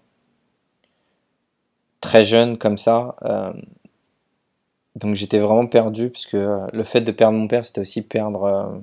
très 2.01 2.25
jeune 2.25 2.57
comme 2.57 2.77
ça. 2.77 3.15
euh, 3.23 3.53
donc 4.95 5.15
j'étais 5.15 5.39
vraiment 5.39 5.67
perdu 5.67 6.09
parce 6.09 6.25
que 6.25 6.37
euh, 6.37 6.67
le 6.73 6.83
fait 6.83 7.01
de 7.01 7.11
perdre 7.11 7.37
mon 7.37 7.47
père, 7.47 7.65
c'était 7.65 7.81
aussi 7.81 8.01
perdre 8.01 8.43
euh, 8.43 8.79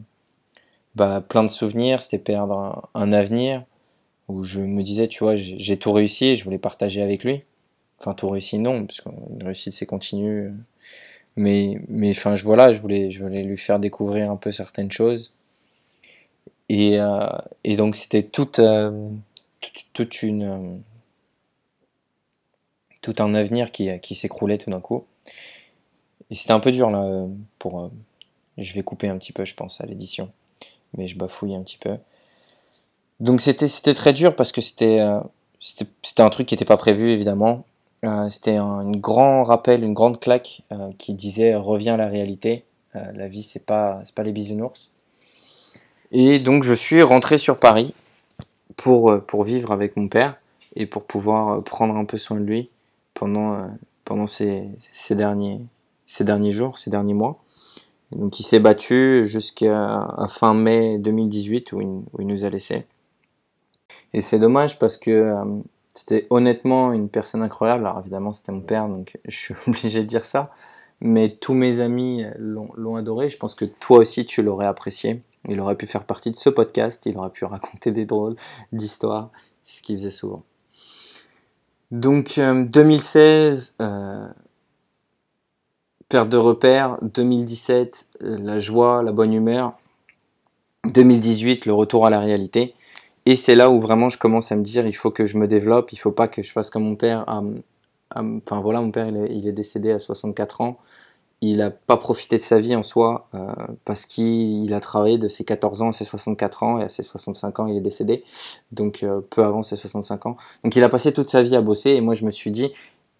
bah, 0.94 1.20
plein 1.20 1.42
de 1.42 1.48
souvenirs, 1.48 2.02
c'était 2.02 2.18
perdre 2.18 2.88
un, 2.94 3.12
avenir 3.12 3.64
où 4.28 4.44
je 4.44 4.60
me 4.60 4.82
disais, 4.82 5.08
tu 5.08 5.24
vois, 5.24 5.36
j'ai 5.36 5.76
tout 5.76 5.92
réussi 5.92 6.26
et 6.26 6.36
je 6.36 6.44
voulais 6.44 6.58
partager 6.58 7.02
avec 7.02 7.24
lui. 7.24 7.42
Enfin, 8.00 8.14
tout 8.14 8.28
réussi, 8.28 8.58
non, 8.58 8.86
parce 8.86 9.00
qu'une 9.00 9.42
réussite, 9.42 9.74
c'est 9.74 9.86
continu. 9.86 10.52
Mais, 11.36 11.80
mais 11.88 12.10
enfin, 12.10 12.36
je, 12.36 12.44
voilà, 12.44 12.72
je 12.72 12.80
voulais, 12.80 13.10
je 13.10 13.22
voulais 13.24 13.42
lui 13.42 13.58
faire 13.58 13.80
découvrir 13.80 14.30
un 14.30 14.36
peu 14.36 14.52
certaines 14.52 14.90
choses. 14.92 15.34
Et, 16.68 16.98
donc, 17.76 17.96
c'était 17.96 18.22
toute, 18.22 18.60
euh, 20.24 20.76
tout 23.02 23.14
un 23.18 23.34
avenir 23.34 23.70
qui, 23.72 24.00
qui 24.00 24.14
s'écroulait 24.14 24.58
tout 24.58 24.70
d'un 24.70 24.80
coup. 24.80 25.04
Et 26.30 26.34
c'était 26.34 26.52
un 26.52 26.60
peu 26.60 26.72
dur, 26.72 26.90
là, 26.90 27.02
euh, 27.02 27.28
pour... 27.58 27.80
euh, 27.80 27.88
je 28.58 28.74
vais 28.74 28.82
couper 28.82 29.08
un 29.08 29.18
petit 29.18 29.32
peu, 29.32 29.44
je 29.44 29.54
pense, 29.54 29.80
à 29.80 29.86
l'édition. 29.86 30.30
Mais 30.96 31.08
je 31.08 31.16
bafouille 31.18 31.54
un 31.54 31.62
petit 31.62 31.78
peu. 31.78 31.96
Donc 33.20 33.40
c'était 33.40 33.68
c'était 33.68 33.94
très 33.94 34.12
dur 34.12 34.34
parce 34.34 34.52
que 34.52 34.60
c'était 34.60 35.00
euh, 35.00 35.20
c'était 35.60 36.22
un 36.22 36.30
truc 36.30 36.48
qui 36.48 36.54
n'était 36.54 36.64
pas 36.64 36.76
prévu 36.76 37.10
évidemment. 37.10 37.64
Euh, 38.04 38.28
c'était 38.28 38.56
un 38.56 38.90
grand 38.90 39.44
rappel, 39.44 39.82
une 39.82 39.94
grande 39.94 40.20
claque 40.20 40.62
euh, 40.72 40.90
qui 40.98 41.14
disait 41.14 41.54
reviens 41.54 41.94
à 41.94 41.96
la 41.96 42.08
réalité. 42.08 42.64
Euh, 42.96 43.12
la 43.12 43.28
vie 43.28 43.42
c'est 43.42 43.64
pas 43.64 44.02
c'est 44.04 44.14
pas 44.14 44.24
les 44.24 44.32
bisounours. 44.32 44.90
Et 46.12 46.38
donc 46.38 46.64
je 46.64 46.74
suis 46.74 47.02
rentré 47.02 47.38
sur 47.38 47.58
Paris 47.58 47.94
pour 48.76 49.10
euh, 49.10 49.18
pour 49.18 49.44
vivre 49.44 49.72
avec 49.72 49.96
mon 49.96 50.08
père 50.08 50.36
et 50.76 50.86
pour 50.86 51.04
pouvoir 51.04 51.58
euh, 51.58 51.60
prendre 51.62 51.96
un 51.96 52.04
peu 52.04 52.18
soin 52.18 52.38
de 52.38 52.44
lui 52.44 52.70
pendant 53.14 53.54
euh, 53.54 53.66
pendant 54.04 54.26
ces, 54.26 54.68
ces 54.92 55.14
derniers 55.14 55.60
ces 56.06 56.24
derniers 56.24 56.52
jours, 56.52 56.78
ces 56.78 56.90
derniers 56.90 57.14
mois. 57.14 57.42
Donc 58.12 58.38
il 58.38 58.42
s'est 58.44 58.60
battu 58.60 59.24
jusqu'à 59.24 60.06
fin 60.28 60.54
mai 60.54 60.98
2018 60.98 61.72
où 61.72 61.80
il, 61.80 61.86
où 61.86 62.20
il 62.20 62.26
nous 62.26 62.44
a 62.44 62.50
laissés. 62.50 62.84
Et 64.12 64.20
c'est 64.20 64.38
dommage 64.38 64.78
parce 64.78 64.98
que 64.98 65.34
c'était 65.94 66.26
honnêtement 66.30 66.92
une 66.92 67.08
personne 67.08 67.42
incroyable. 67.42 67.86
Alors 67.86 68.00
évidemment, 68.00 68.32
c'était 68.34 68.52
mon 68.52 68.60
père, 68.60 68.88
donc 68.88 69.18
je 69.24 69.36
suis 69.36 69.54
obligé 69.66 70.02
de 70.02 70.06
dire 70.06 70.26
ça. 70.26 70.52
Mais 71.00 71.36
tous 71.40 71.54
mes 71.54 71.80
amis 71.80 72.24
l'ont 72.38 72.96
adoré. 72.96 73.30
Je 73.30 73.38
pense 73.38 73.54
que 73.54 73.64
toi 73.64 73.98
aussi, 73.98 74.26
tu 74.26 74.42
l'aurais 74.42 74.66
apprécié. 74.66 75.22
Il 75.48 75.60
aurait 75.60 75.76
pu 75.76 75.86
faire 75.86 76.04
partie 76.04 76.30
de 76.30 76.36
ce 76.36 76.50
podcast. 76.50 77.04
Il 77.06 77.18
aurait 77.18 77.30
pu 77.30 77.44
raconter 77.44 77.92
des 77.92 78.06
drôles 78.06 78.36
d'histoires. 78.72 79.30
C'est 79.64 79.78
ce 79.78 79.82
qu'il 79.82 79.96
faisait 79.96 80.10
souvent. 80.10 80.42
Donc 81.90 82.38
euh, 82.38 82.64
2016, 82.64 83.74
euh, 83.80 84.28
perte 86.08 86.28
de 86.28 86.36
repères. 86.36 86.98
2017, 87.02 88.08
euh, 88.22 88.38
la 88.38 88.58
joie, 88.58 89.02
la 89.02 89.12
bonne 89.12 89.32
humeur. 89.32 89.74
2018, 90.92 91.66
le 91.66 91.72
retour 91.72 92.06
à 92.06 92.10
la 92.10 92.20
réalité. 92.20 92.74
Et 93.26 93.36
c'est 93.36 93.54
là 93.54 93.70
où 93.70 93.80
vraiment 93.80 94.10
je 94.10 94.18
commence 94.18 94.52
à 94.52 94.56
me 94.56 94.62
dire, 94.62 94.86
il 94.86 94.92
faut 94.92 95.10
que 95.10 95.24
je 95.24 95.38
me 95.38 95.46
développe, 95.46 95.92
il 95.92 95.96
faut 95.96 96.10
pas 96.10 96.28
que 96.28 96.42
je 96.42 96.52
fasse 96.52 96.68
comme 96.68 96.84
mon 96.84 96.96
père. 96.96 97.24
Enfin 98.14 98.60
voilà, 98.60 98.80
mon 98.82 98.90
père 98.90 99.08
il 99.08 99.48
est 99.48 99.52
décédé 99.52 99.92
à 99.92 99.98
64 99.98 100.60
ans. 100.60 100.78
Il 101.46 101.58
n'a 101.58 101.70
pas 101.70 101.98
profité 101.98 102.38
de 102.38 102.42
sa 102.42 102.58
vie 102.58 102.74
en 102.74 102.82
soi 102.82 103.28
euh, 103.34 103.52
parce 103.84 104.06
qu'il 104.06 104.64
il 104.64 104.72
a 104.72 104.80
travaillé 104.80 105.18
de 105.18 105.28
ses 105.28 105.44
14 105.44 105.82
ans 105.82 105.88
à 105.90 105.92
ses 105.92 106.06
64 106.06 106.62
ans 106.62 106.80
et 106.80 106.84
à 106.84 106.88
ses 106.88 107.02
65 107.02 107.60
ans 107.60 107.66
il 107.66 107.76
est 107.76 107.82
décédé, 107.82 108.24
donc 108.72 109.02
euh, 109.02 109.20
peu 109.20 109.44
avant 109.44 109.62
ses 109.62 109.76
65 109.76 110.24
ans. 110.24 110.36
Donc 110.62 110.74
il 110.74 110.82
a 110.82 110.88
passé 110.88 111.12
toute 111.12 111.28
sa 111.28 111.42
vie 111.42 111.54
à 111.54 111.60
bosser 111.60 111.90
et 111.90 112.00
moi 112.00 112.14
je 112.14 112.24
me 112.24 112.30
suis 112.30 112.50
dit, 112.50 112.72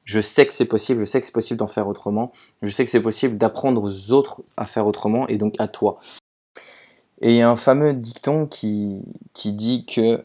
je 0.07 0.21
sais 0.21 0.47
que 0.47 0.55
c'est 0.55 0.65
possible, 0.65 1.01
je 1.01 1.05
sais 1.05 1.21
que 1.21 1.27
c'est 1.27 1.33
possible 1.35 1.59
d'en 1.59 1.67
faire 1.67 1.87
autrement, 1.87 2.33
je 2.63 2.71
sais 2.71 2.87
que 2.87 2.91
c'est 2.91 3.03
possible 3.03 3.37
d'apprendre 3.37 3.83
aux 3.83 4.13
autres 4.13 4.41
à 4.57 4.65
faire 4.65 4.87
autrement 4.87 5.29
et 5.29 5.37
donc 5.37 5.55
à 5.59 5.69
toi. 5.69 6.01
Et 7.21 7.33
il 7.33 7.37
y 7.37 7.43
a 7.43 7.51
un 7.51 7.57
fameux 7.57 7.93
dicton 7.93 8.47
qui 8.47 9.03
dit 9.45 9.85
que 9.85 10.25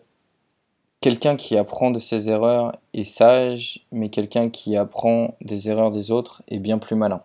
quelqu'un 1.02 1.36
qui 1.36 1.58
apprend 1.58 1.92
de 1.92 2.00
ses 2.00 2.30
erreurs 2.30 2.78
est 2.94 3.04
sage, 3.04 3.86
mais 3.92 4.10
quelqu'un 4.10 4.50
qui 4.50 4.78
apprend 4.78 5.36
des 5.42 5.68
erreurs 5.68 5.92
des 5.92 6.12
autres 6.12 6.44
est 6.48 6.60
bien 6.60 6.78
plus 6.78 6.96
malin. 6.96 7.22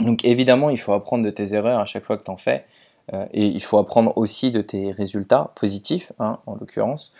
Donc 0.00 0.24
évidemment, 0.24 0.70
il 0.70 0.78
faut 0.78 0.92
apprendre 0.92 1.24
de 1.24 1.30
tes 1.30 1.54
erreurs 1.54 1.80
à 1.80 1.84
chaque 1.84 2.04
fois 2.04 2.16
que 2.16 2.24
tu 2.24 2.30
en 2.30 2.36
fais, 2.36 2.64
euh, 3.12 3.26
et 3.32 3.46
il 3.46 3.62
faut 3.62 3.78
apprendre 3.78 4.16
aussi 4.16 4.52
de 4.52 4.60
tes 4.60 4.92
résultats 4.92 5.52
positifs, 5.56 6.12
hein, 6.18 6.38
en 6.46 6.54
l'occurrence. 6.54 7.12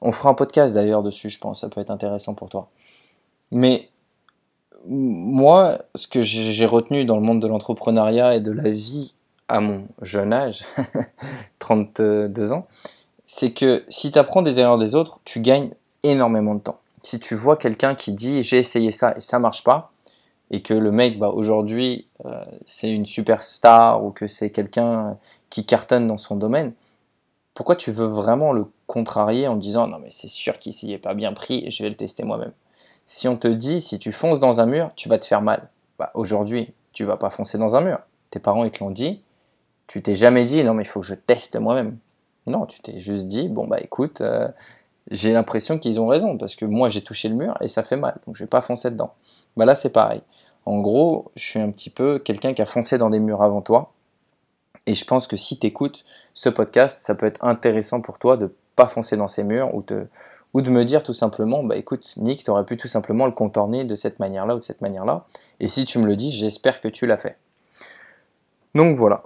On 0.00 0.12
fera 0.12 0.30
un 0.30 0.34
podcast 0.34 0.74
d'ailleurs 0.74 1.02
dessus, 1.02 1.30
je 1.30 1.38
pense, 1.38 1.60
ça 1.60 1.68
peut 1.68 1.80
être 1.80 1.90
intéressant 1.90 2.34
pour 2.34 2.48
toi. 2.48 2.68
Mais 3.50 3.88
moi, 4.86 5.78
ce 5.94 6.06
que 6.06 6.22
j'ai 6.22 6.52
j'ai 6.52 6.66
retenu 6.66 7.04
dans 7.04 7.16
le 7.16 7.22
monde 7.22 7.40
de 7.40 7.46
l'entrepreneuriat 7.46 8.36
et 8.36 8.40
de 8.40 8.52
la 8.52 8.70
vie 8.70 9.14
à 9.48 9.60
mon 9.60 9.86
jeune 10.02 10.32
âge, 10.32 10.64
32 11.58 12.52
ans, 12.52 12.66
c'est 13.26 13.52
que 13.52 13.84
si 13.88 14.12
tu 14.12 14.18
apprends 14.18 14.42
des 14.42 14.60
erreurs 14.60 14.78
des 14.78 14.94
autres, 14.94 15.20
tu 15.24 15.40
gagnes 15.40 15.70
énormément 16.02 16.54
de 16.54 16.60
temps. 16.60 16.80
Si 17.02 17.20
tu 17.20 17.34
vois 17.34 17.56
quelqu'un 17.56 17.94
qui 17.94 18.12
dit 18.12 18.42
j'ai 18.42 18.58
essayé 18.58 18.90
ça 18.90 19.16
et 19.16 19.20
ça 19.20 19.38
marche 19.38 19.64
pas, 19.64 19.90
et 20.50 20.62
que 20.62 20.74
le 20.74 20.90
mec 20.90 21.18
bah, 21.18 21.28
aujourd'hui 21.28 22.08
euh, 22.24 22.44
c'est 22.66 22.90
une 22.90 23.06
superstar 23.06 24.04
ou 24.04 24.10
que 24.10 24.26
c'est 24.26 24.50
quelqu'un 24.50 25.18
qui 25.50 25.64
cartonne 25.64 26.06
dans 26.06 26.18
son 26.18 26.36
domaine, 26.36 26.72
pourquoi 27.54 27.76
tu 27.76 27.90
veux 27.92 28.06
vraiment 28.06 28.52
le 28.52 28.66
contrarier 28.86 29.48
en 29.48 29.56
disant 29.56 29.86
non 29.86 29.98
mais 29.98 30.10
c'est 30.10 30.28
sûr 30.28 30.58
qu'il 30.58 30.72
s'y 30.72 30.92
est 30.92 30.98
pas 30.98 31.14
bien 31.14 31.32
pris 31.32 31.64
et 31.66 31.70
je 31.70 31.82
vais 31.82 31.90
le 31.90 31.96
tester 31.96 32.22
moi-même? 32.24 32.52
Si 33.06 33.28
on 33.28 33.36
te 33.36 33.48
dit 33.48 33.80
si 33.80 33.98
tu 33.98 34.12
fonces 34.12 34.40
dans 34.40 34.60
un 34.60 34.66
mur, 34.66 34.90
tu 34.96 35.08
vas 35.08 35.18
te 35.18 35.26
faire 35.26 35.42
mal. 35.42 35.68
Bah, 35.98 36.10
aujourd'hui, 36.14 36.72
tu 36.92 37.04
vas 37.04 37.16
pas 37.16 37.30
foncer 37.30 37.58
dans 37.58 37.74
un 37.74 37.80
mur. 37.80 37.98
Tes 38.30 38.38
parents 38.38 38.64
ils 38.64 38.70
te 38.70 38.82
l'ont 38.82 38.90
dit, 38.90 39.22
tu 39.86 40.02
t'es 40.02 40.14
jamais 40.14 40.44
dit 40.44 40.62
non 40.64 40.74
mais 40.74 40.84
il 40.84 40.86
faut 40.86 41.00
que 41.00 41.06
je 41.06 41.14
teste 41.14 41.56
moi-même. 41.56 41.98
Non, 42.48 42.66
tu 42.66 42.80
t'es 42.80 42.98
juste 43.00 43.28
dit, 43.28 43.48
bon 43.48 43.66
bah 43.66 43.78
écoute, 43.80 44.20
euh, 44.20 44.48
j'ai 45.10 45.32
l'impression 45.32 45.78
qu'ils 45.78 46.00
ont 46.00 46.06
raison, 46.06 46.38
parce 46.38 46.56
que 46.56 46.64
moi 46.64 46.88
j'ai 46.88 47.02
touché 47.02 47.28
le 47.28 47.34
mur 47.34 47.54
et 47.60 47.68
ça 47.68 47.82
fait 47.82 47.96
mal, 47.96 48.16
donc 48.26 48.36
je 48.36 48.44
vais 48.44 48.48
pas 48.48 48.62
foncer 48.62 48.90
dedans. 48.90 49.12
Bah 49.58 49.64
là 49.64 49.74
c'est 49.74 49.90
pareil. 49.90 50.22
En 50.66 50.78
gros, 50.78 51.32
je 51.34 51.42
suis 51.42 51.58
un 51.58 51.72
petit 51.72 51.90
peu 51.90 52.20
quelqu'un 52.20 52.54
qui 52.54 52.62
a 52.62 52.66
foncé 52.66 52.96
dans 52.96 53.10
des 53.10 53.18
murs 53.18 53.42
avant 53.42 53.60
toi, 53.60 53.92
et 54.86 54.94
je 54.94 55.04
pense 55.04 55.26
que 55.26 55.36
si 55.36 55.58
tu 55.58 55.66
écoutes 55.66 56.04
ce 56.32 56.48
podcast, 56.48 57.00
ça 57.02 57.16
peut 57.16 57.26
être 57.26 57.44
intéressant 57.44 58.00
pour 58.00 58.20
toi 58.20 58.36
de 58.36 58.54
pas 58.76 58.86
foncer 58.86 59.16
dans 59.16 59.26
ces 59.26 59.42
murs, 59.42 59.74
ou 59.74 59.82
de, 59.82 60.70
me 60.70 60.84
dire 60.84 61.02
tout 61.02 61.12
simplement, 61.12 61.64
bah 61.64 61.74
écoute 61.74 62.14
Nick, 62.18 62.44
tu 62.44 62.50
aurais 62.52 62.64
pu 62.64 62.76
tout 62.76 62.86
simplement 62.86 63.26
le 63.26 63.32
contourner 63.32 63.84
de 63.84 63.96
cette 63.96 64.20
manière-là 64.20 64.54
ou 64.54 64.60
de 64.60 64.64
cette 64.64 64.80
manière-là, 64.80 65.26
et 65.58 65.66
si 65.66 65.84
tu 65.84 65.98
me 65.98 66.06
le 66.06 66.14
dis, 66.14 66.30
j'espère 66.30 66.80
que 66.80 66.86
tu 66.86 67.06
l'as 67.06 67.18
fait. 67.18 67.36
Donc 68.76 68.96
voilà. 68.96 69.24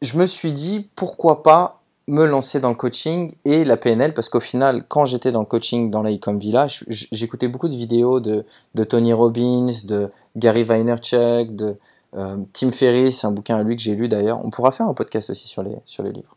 Je 0.00 0.16
me 0.16 0.24
suis 0.24 0.54
dit, 0.54 0.88
pourquoi 0.96 1.42
pas 1.42 1.77
me 2.08 2.24
lancer 2.24 2.58
dans 2.58 2.70
le 2.70 2.74
coaching 2.74 3.34
et 3.44 3.64
la 3.64 3.76
PNL 3.76 4.14
parce 4.14 4.28
qu'au 4.28 4.40
final, 4.40 4.84
quand 4.88 5.04
j'étais 5.04 5.30
dans 5.30 5.40
le 5.40 5.46
coaching 5.46 5.90
dans 5.90 6.02
l'Icom 6.02 6.38
Village, 6.38 6.84
j'écoutais 6.88 7.48
beaucoup 7.48 7.68
de 7.68 7.76
vidéos 7.76 8.18
de, 8.18 8.44
de, 8.74 8.84
Tony 8.84 9.12
Robbins, 9.12 9.72
de 9.84 10.10
Gary 10.34 10.64
Vaynerchuk, 10.64 11.54
de 11.54 11.76
euh, 12.16 12.38
Tim 12.54 12.72
Ferriss, 12.72 13.24
un 13.24 13.30
bouquin 13.30 13.58
à 13.58 13.62
lui 13.62 13.76
que 13.76 13.82
j'ai 13.82 13.94
lu 13.94 14.08
d'ailleurs. 14.08 14.42
On 14.44 14.50
pourra 14.50 14.72
faire 14.72 14.86
un 14.86 14.94
podcast 14.94 15.28
aussi 15.30 15.48
sur 15.48 15.62
les, 15.62 15.76
sur 15.84 16.02
les 16.02 16.12
livres. 16.12 16.34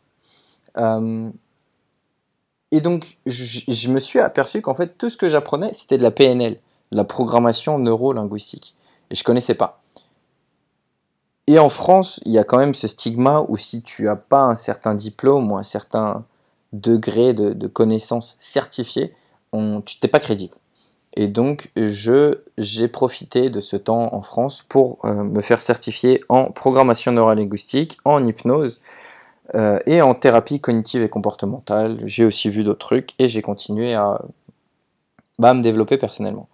Euh, 0.76 1.30
et 2.70 2.80
donc, 2.80 3.18
je, 3.26 3.90
me 3.90 3.98
suis 3.98 4.18
aperçu 4.18 4.62
qu'en 4.62 4.74
fait, 4.74 4.96
tout 4.98 5.08
ce 5.08 5.16
que 5.16 5.28
j'apprenais, 5.28 5.72
c'était 5.74 5.98
de 5.98 6.02
la 6.02 6.10
PNL, 6.10 6.58
la 6.90 7.04
programmation 7.04 7.78
neuro-linguistique. 7.78 8.76
Et 9.10 9.14
je 9.14 9.24
connaissais 9.24 9.54
pas. 9.54 9.81
Et 11.52 11.58
en 11.58 11.68
France, 11.68 12.18
il 12.24 12.32
y 12.32 12.38
a 12.38 12.44
quand 12.44 12.60
même 12.64 12.74
ce 12.74 12.88
stigma 12.88 13.44
où 13.48 13.58
si 13.58 13.82
tu 13.82 14.04
n'as 14.04 14.16
pas 14.16 14.44
un 14.52 14.56
certain 14.56 14.94
diplôme 14.94 15.52
ou 15.52 15.56
un 15.58 15.62
certain 15.76 16.24
degré 16.72 17.34
de, 17.34 17.52
de 17.52 17.68
connaissance 17.68 18.36
certifiée, 18.40 19.12
on, 19.52 19.82
tu 19.82 19.96
n'es 20.02 20.08
pas 20.08 20.22
crédible. 20.26 20.54
Et 21.14 21.28
donc, 21.28 21.70
j'ai 21.76 22.88
profité 22.88 23.50
de 23.50 23.60
ce 23.60 23.76
temps 23.76 24.14
en 24.14 24.22
France 24.22 24.64
pour 24.66 24.86
euh, 25.04 25.24
me 25.24 25.42
faire 25.42 25.60
certifier 25.60 26.14
en 26.30 26.50
programmation 26.62 27.12
neurolinguistique, 27.12 27.98
en 28.04 28.24
hypnose, 28.24 28.80
Euh, 29.54 29.78
et 29.86 30.00
en 30.00 30.14
thérapie 30.14 30.60
cognitive 30.60 31.02
et 31.02 31.10
comportementale, 31.10 31.98
j'ai 32.06 32.24
aussi 32.24 32.48
vu 32.48 32.62
d'autres 32.64 32.86
trucs 32.86 33.10
et 33.18 33.28
j'ai 33.28 33.42
continué 33.42 33.92
à, 33.94 34.06
bah, 35.38 35.50
à 35.50 35.54
me 35.54 35.62
développer 35.62 35.98
personnellement. 35.98 36.48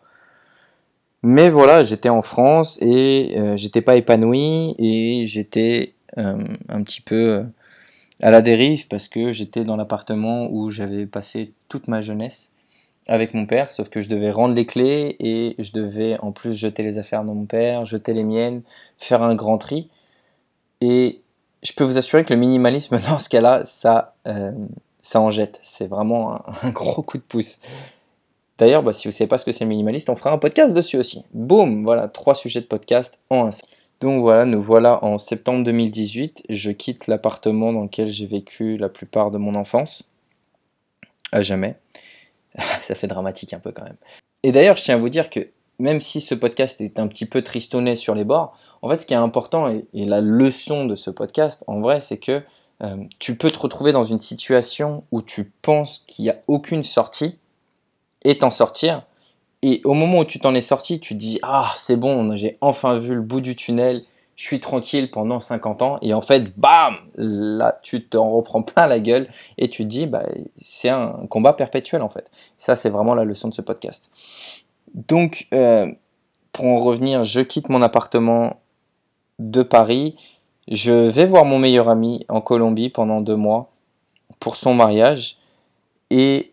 Mais 1.23 1.51
voilà, 1.51 1.83
j'étais 1.83 2.09
en 2.09 2.23
France 2.23 2.79
et 2.81 3.35
euh, 3.37 3.57
j'étais 3.57 3.81
pas 3.83 3.97
épanoui 3.97 4.77
et 4.79 5.27
j'étais 5.27 5.95
euh, 6.17 6.39
un 6.69 6.83
petit 6.85 7.01
peu 7.01 7.17
euh, 7.17 7.43
à 8.23 8.31
la 8.31 8.41
dérive 8.41 8.87
parce 8.87 9.09
que 9.09 9.33
j'étais 9.33 9.65
dans 9.65 9.77
l'appartement 9.77 10.49
où 10.51 10.71
j'avais 10.71 11.07
passé 11.07 11.53
toute 11.69 11.89
ma 11.89 12.03
jeunesse 12.03 12.51
avec 13.09 13.35
mon 13.35 13.47
père, 13.47 13.73
sauf 13.73 13.89
que 13.89 14.01
je 14.01 14.09
devais 14.09 14.31
rendre 14.31 14.55
les 14.55 14.67
clés 14.67 15.17
et 15.19 15.57
je 15.59 15.73
devais 15.73 16.19
en 16.21 16.31
plus 16.31 16.55
jeter 16.55 16.83
les 16.85 16.99
affaires 16.99 17.25
de 17.25 17.33
mon 17.33 17.47
père, 17.47 17.85
jeter 17.85 18.13
les 18.13 18.23
miennes, 18.23 18.63
faire 18.99 19.23
un 19.23 19.35
grand 19.35 19.59
tri. 19.59 19.89
Et 20.81 21.23
je 21.65 21.73
peux 21.73 21.85
vous 21.85 21.97
assurer 21.97 22.23
que 22.25 22.33
le 22.33 22.39
minimalisme 22.39 23.01
dans 23.09 23.19
ce 23.19 23.29
cas-là, 23.31 23.63
ça, 23.65 24.15
ça 25.03 25.21
en 25.21 25.31
jette. 25.31 25.59
C'est 25.63 25.87
vraiment 25.87 26.43
un 26.63 26.71
gros 26.71 27.03
coup 27.03 27.17
de 27.17 27.23
pouce. 27.23 27.59
D'ailleurs, 28.59 28.83
bah, 28.83 28.93
si 28.93 29.07
vous 29.07 29.13
ne 29.13 29.17
savez 29.17 29.29
pas 29.29 29.39
ce 29.39 29.45
que 29.45 29.53
c'est 29.53 29.65
le 29.65 29.71
minimaliste, 29.71 30.11
on 30.11 30.17
fera 30.17 30.33
un 30.33 30.39
podcast 30.39 30.75
dessus 30.75 30.99
aussi. 30.99 31.25
Boum, 31.33 31.85
voilà, 31.85 32.09
trois 32.09 32.35
sujets 32.35 32.61
de 32.61 32.67
podcast 32.67 33.19
en 33.31 33.47
un. 33.47 33.51
Donc 34.01 34.21
voilà, 34.21 34.45
nous 34.45 34.63
voilà 34.63 35.05
en 35.05 35.19
septembre 35.19 35.65
2018. 35.65 36.45
Je 36.49 36.71
quitte 36.71 37.07
l'appartement 37.07 37.73
dans 37.73 37.83
lequel 37.83 38.11
j'ai 38.11 38.27
vécu 38.27 38.77
la 38.77 38.89
plupart 38.89 39.31
de 39.31 39.39
mon 39.39 39.55
enfance. 39.55 40.09
À 41.31 41.43
jamais. 41.43 41.77
Ça 42.83 42.95
fait 42.95 43.07
dramatique 43.07 43.53
un 43.53 43.61
peu 43.61 43.73
quand 43.73 43.85
même. 43.85 43.97
Et 44.43 44.53
d'ailleurs, 44.53 44.77
je 44.77 44.85
tiens 44.85 44.97
à 44.97 44.99
vous 44.99 45.09
dire 45.09 45.31
que 45.31 45.49
même 45.79 46.01
si 46.01 46.21
ce 46.21 46.35
podcast 46.35 46.81
est 46.81 46.99
un 46.99 47.07
petit 47.07 47.27
peu 47.27 47.43
tristonné 47.43 47.95
sur 47.95 48.15
les 48.15 48.25
bords, 48.25 48.57
en 48.83 48.91
fait, 48.91 49.01
ce 49.01 49.07
qui 49.07 49.15
est 49.15 49.17
important 49.17 49.69
et, 49.69 49.85
la 49.93 50.21
leçon 50.21 50.85
de 50.85 50.97
ce 50.97 51.11
podcast, 51.11 51.63
en 51.67 51.81
vrai, 51.81 52.01
c'est 52.01 52.19
que 52.19 52.43
euh, 52.83 52.97
tu 53.19 53.37
peux 53.37 53.51
te 53.51 53.59
retrouver 53.59 53.93
dans 53.93 54.05
une 54.05 54.21
situation 54.21 55.05
où 55.11 55.23
tu 55.23 55.45
penses 55.45 56.05
qu'il 56.07 56.25
n'y 56.25 56.31
a 56.31 56.39
aucune 56.47 56.85
sortie 56.85 57.39
et 58.29 58.39
t'en 58.39 58.51
sortir. 58.51 59.03
Et 59.63 59.81
au 59.85 59.95
moment 59.95 60.21
où 60.21 60.25
tu 60.25 60.39
t'en 60.39 60.55
es 60.55 60.61
sorti, 60.61 61.01
tu 61.01 61.15
dis 61.15 61.41
Ah, 61.43 61.75
c'est 61.79 61.97
bon, 61.97 62.37
j'ai 62.37 62.59
enfin 62.61 62.99
vu 62.99 63.15
le 63.15 63.23
bout 63.23 63.41
du 63.41 63.57
tunnel, 63.57 64.05
je 64.37 64.45
suis 64.45 64.61
tranquille 64.61 65.11
pendant 65.11 65.41
50 65.41 65.83
ans. 65.83 65.99
Et 66.03 66.15
en 66.15 66.21
fait, 66.21 66.57
bam 66.57 66.97
Là, 67.17 67.81
tu 67.83 68.05
t'en 68.05 68.31
reprends 68.31 68.63
plein 68.63 68.87
la 68.87 69.01
gueule 69.01 69.29
et 69.57 69.69
tu 69.69 69.83
te 69.83 69.89
dis 69.89 70.07
bah, 70.07 70.25
C'est 70.59 70.91
un 70.91 71.27
combat 71.29 71.55
perpétuel 71.55 72.03
en 72.03 72.11
fait. 72.11 72.31
Ça, 72.59 72.77
c'est 72.77 72.91
vraiment 72.91 73.15
la 73.15 73.25
leçon 73.25 73.49
de 73.49 73.55
ce 73.55 73.63
podcast. 73.63 74.11
Donc, 74.95 75.49
euh, 75.55 75.91
pour 76.53 76.67
en 76.67 76.81
revenir, 76.81 77.25
je 77.25 77.41
quitte 77.41 77.71
mon 77.71 77.83
appartement 77.83 78.61
de 79.39 79.63
Paris. 79.63 80.17
Je 80.71 80.93
vais 80.93 81.25
voir 81.25 81.47
mon 81.47 81.59
meilleur 81.59 81.89
ami 81.89 82.27
en 82.29 82.43
Colombie 82.43 82.91
pendant 82.91 83.23
deux 83.23 83.37
mois 83.37 83.71
pour 84.39 84.57
son 84.57 84.75
mariage. 84.75 85.39
Et 86.11 86.53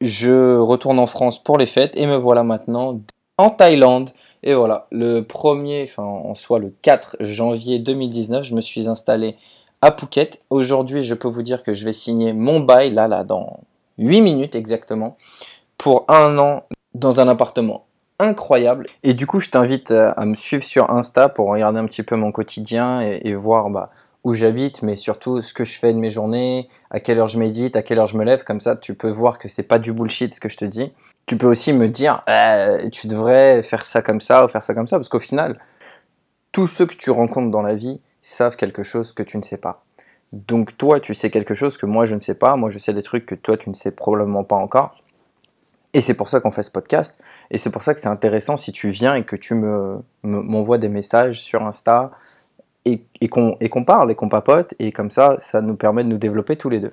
je 0.00 0.56
retourne 0.56 0.98
en 0.98 1.06
France 1.06 1.42
pour 1.42 1.58
les 1.58 1.66
fêtes 1.66 1.96
et 1.96 2.06
me 2.06 2.16
voilà 2.16 2.42
maintenant 2.42 3.00
en 3.36 3.50
Thaïlande. 3.50 4.10
Et 4.42 4.54
voilà, 4.54 4.86
le 4.90 5.22
premier, 5.22 5.84
enfin 5.84 6.04
en 6.04 6.34
soit 6.34 6.58
le 6.58 6.72
4 6.82 7.16
janvier 7.20 7.78
2019, 7.78 8.44
je 8.44 8.54
me 8.54 8.60
suis 8.60 8.88
installé 8.88 9.36
à 9.82 9.92
Phuket. 9.92 10.40
Aujourd'hui, 10.50 11.02
je 11.02 11.14
peux 11.14 11.28
vous 11.28 11.42
dire 11.42 11.62
que 11.62 11.74
je 11.74 11.84
vais 11.84 11.92
signer 11.92 12.32
mon 12.32 12.60
bail, 12.60 12.92
là, 12.92 13.08
là, 13.08 13.24
dans 13.24 13.60
8 13.98 14.20
minutes 14.20 14.54
exactement, 14.54 15.16
pour 15.76 16.04
un 16.08 16.38
an 16.38 16.64
dans 16.94 17.20
un 17.20 17.28
appartement 17.28 17.86
incroyable. 18.20 18.86
Et 19.04 19.14
du 19.14 19.26
coup, 19.26 19.40
je 19.40 19.50
t'invite 19.50 19.90
à 19.90 20.10
à 20.10 20.24
me 20.24 20.34
suivre 20.34 20.64
sur 20.64 20.90
Insta 20.90 21.28
pour 21.28 21.48
regarder 21.48 21.78
un 21.78 21.86
petit 21.86 22.02
peu 22.02 22.16
mon 22.16 22.32
quotidien 22.32 23.00
et, 23.02 23.20
et 23.24 23.34
voir 23.34 23.70
bah, 23.70 23.90
où 24.28 24.34
j'habite, 24.34 24.82
mais 24.82 24.96
surtout 24.96 25.42
ce 25.42 25.52
que 25.52 25.64
je 25.64 25.78
fais 25.78 25.92
de 25.92 25.98
mes 25.98 26.10
journées, 26.10 26.68
à 26.90 27.00
quelle 27.00 27.18
heure 27.18 27.28
je 27.28 27.38
médite, 27.38 27.76
à 27.76 27.82
quelle 27.82 27.98
heure 27.98 28.06
je 28.06 28.16
me 28.16 28.24
lève. 28.24 28.44
Comme 28.44 28.60
ça, 28.60 28.76
tu 28.76 28.94
peux 28.94 29.10
voir 29.10 29.38
que 29.38 29.48
c'est 29.48 29.62
pas 29.62 29.78
du 29.78 29.92
bullshit 29.92 30.34
ce 30.34 30.40
que 30.40 30.48
je 30.48 30.56
te 30.56 30.64
dis. 30.64 30.92
Tu 31.26 31.36
peux 31.36 31.46
aussi 31.46 31.72
me 31.72 31.88
dire, 31.88 32.22
Euh, 32.28 32.88
tu 32.90 33.06
devrais 33.06 33.62
faire 33.62 33.84
ça 33.86 34.02
comme 34.02 34.20
ça 34.20 34.44
ou 34.44 34.48
faire 34.48 34.62
ça 34.62 34.74
comme 34.74 34.86
ça, 34.86 34.96
parce 34.96 35.08
qu'au 35.08 35.20
final, 35.20 35.58
tous 36.52 36.66
ceux 36.66 36.86
que 36.86 36.94
tu 36.94 37.10
rencontres 37.10 37.50
dans 37.50 37.62
la 37.62 37.74
vie 37.74 38.00
savent 38.22 38.56
quelque 38.56 38.82
chose 38.82 39.12
que 39.12 39.22
tu 39.22 39.36
ne 39.38 39.42
sais 39.42 39.58
pas. 39.58 39.84
Donc 40.32 40.76
toi, 40.76 41.00
tu 41.00 41.14
sais 41.14 41.30
quelque 41.30 41.54
chose 41.54 41.78
que 41.78 41.86
moi 41.86 42.04
je 42.04 42.14
ne 42.14 42.20
sais 42.20 42.34
pas. 42.34 42.56
Moi, 42.56 42.68
je 42.70 42.78
sais 42.78 42.92
des 42.92 43.02
trucs 43.02 43.24
que 43.24 43.34
toi, 43.34 43.56
tu 43.56 43.70
ne 43.70 43.74
sais 43.74 43.90
probablement 43.90 44.44
pas 44.44 44.56
encore. 44.56 44.96
Et 45.94 46.02
c'est 46.02 46.12
pour 46.14 46.28
ça 46.28 46.40
qu'on 46.40 46.50
fait 46.50 46.62
ce 46.62 46.70
podcast. 46.70 47.18
Et 47.50 47.56
c'est 47.56 47.70
pour 47.70 47.82
ça 47.82 47.94
que 47.94 48.00
c'est 48.00 48.08
intéressant 48.08 48.58
si 48.58 48.72
tu 48.72 48.90
viens 48.90 49.14
et 49.14 49.24
que 49.24 49.36
tu 49.36 49.54
me, 49.54 49.98
me- 50.22 50.42
m'envoies 50.42 50.76
des 50.76 50.90
messages 50.90 51.40
sur 51.40 51.62
Insta 51.66 52.10
et, 53.20 53.28
qu'on 53.28 53.84
parle 53.84 54.10
et 54.10 54.14
qu'on 54.14 54.28
papote. 54.28 54.74
Et 54.78 54.92
comme 54.92 55.10
ça, 55.10 55.38
ça 55.40 55.60
nous 55.60 55.74
permet 55.74 56.04
de 56.04 56.08
nous 56.08 56.18
développer 56.18 56.56
tous 56.56 56.68
les 56.68 56.80
deux. 56.80 56.92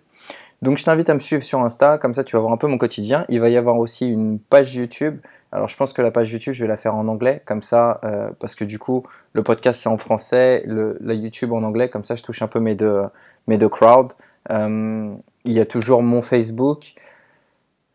Donc 0.62 0.78
je 0.78 0.84
t'invite 0.84 1.10
à 1.10 1.14
me 1.14 1.20
suivre 1.20 1.44
sur 1.44 1.60
Insta, 1.60 1.98
comme 1.98 2.14
ça 2.14 2.24
tu 2.24 2.36
vas 2.36 2.42
voir 2.42 2.54
un 2.54 2.58
peu 2.58 2.68
mon 2.68 2.78
quotidien. 2.78 3.26
Il 3.30 3.40
va 3.42 3.50
y 3.50 3.58
avoir 3.58 3.78
aussi 3.78 4.10
une 4.10 4.40
page 4.40 4.74
YouTube. 4.76 5.20
Alors 5.52 5.70
je 5.70 5.78
pense 5.78 5.94
que 5.94 6.02
la 6.02 6.12
page 6.12 6.32
YouTube, 6.32 6.54
je 6.54 6.64
vais 6.64 6.68
la 6.68 6.78
faire 6.78 6.96
en 6.96 7.08
anglais, 7.08 7.42
comme 7.46 7.62
ça, 7.62 8.00
euh, 8.04 8.30
parce 8.40 8.56
que 8.56 8.64
du 8.64 8.80
coup, 8.80 9.04
le 9.34 9.44
podcast 9.44 9.82
c'est 9.82 9.90
en 9.90 9.98
français, 9.98 10.64
la 10.66 11.14
YouTube 11.14 11.52
en 11.52 11.64
anglais, 11.64 11.90
comme 11.90 12.04
ça 12.04 12.16
je 12.16 12.24
touche 12.24 12.42
un 12.42 12.48
peu 12.48 12.60
mes 12.60 12.76
deux, 12.76 13.04
mes 13.48 13.58
deux 13.58 13.70
crowds. 13.70 14.14
Euh, 14.50 15.14
il 15.44 15.52
y 15.52 15.60
a 15.60 15.66
toujours 15.66 16.02
mon 16.02 16.22
Facebook. 16.22 16.94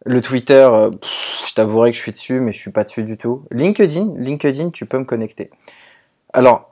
Le 0.06 0.22
Twitter, 0.22 0.66
euh, 0.70 0.90
je 1.46 1.54
t'avouerai 1.54 1.90
que 1.90 1.96
je 1.96 2.02
suis 2.02 2.12
dessus, 2.12 2.40
mais 2.40 2.52
je 2.52 2.58
suis 2.58 2.70
pas 2.70 2.84
dessus 2.84 3.02
du 3.02 3.18
tout. 3.18 3.44
LinkedIn, 3.50 4.14
LinkedIn, 4.16 4.70
tu 4.70 4.86
peux 4.86 4.98
me 4.98 5.04
connecter. 5.04 5.50
Alors, 6.32 6.69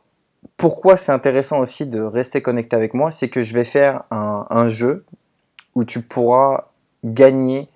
pourquoi 0.57 0.97
c'est 0.97 1.13
intéressant 1.13 1.61
aussi 1.61 1.87
de 1.87 2.01
rester 2.01 2.43
connecté 2.43 2.77
avec 2.77 2.95
moi, 2.95 3.11
c'est 3.11 3.29
que 3.29 3.43
je 3.43 3.55
vais 3.55 3.65
faire 3.65 4.05
un, 4.11 4.69
jeu 4.69 5.05
où 5.75 5.85
tu 5.85 6.03
pourras 6.03 6.69
gagner 7.05 7.69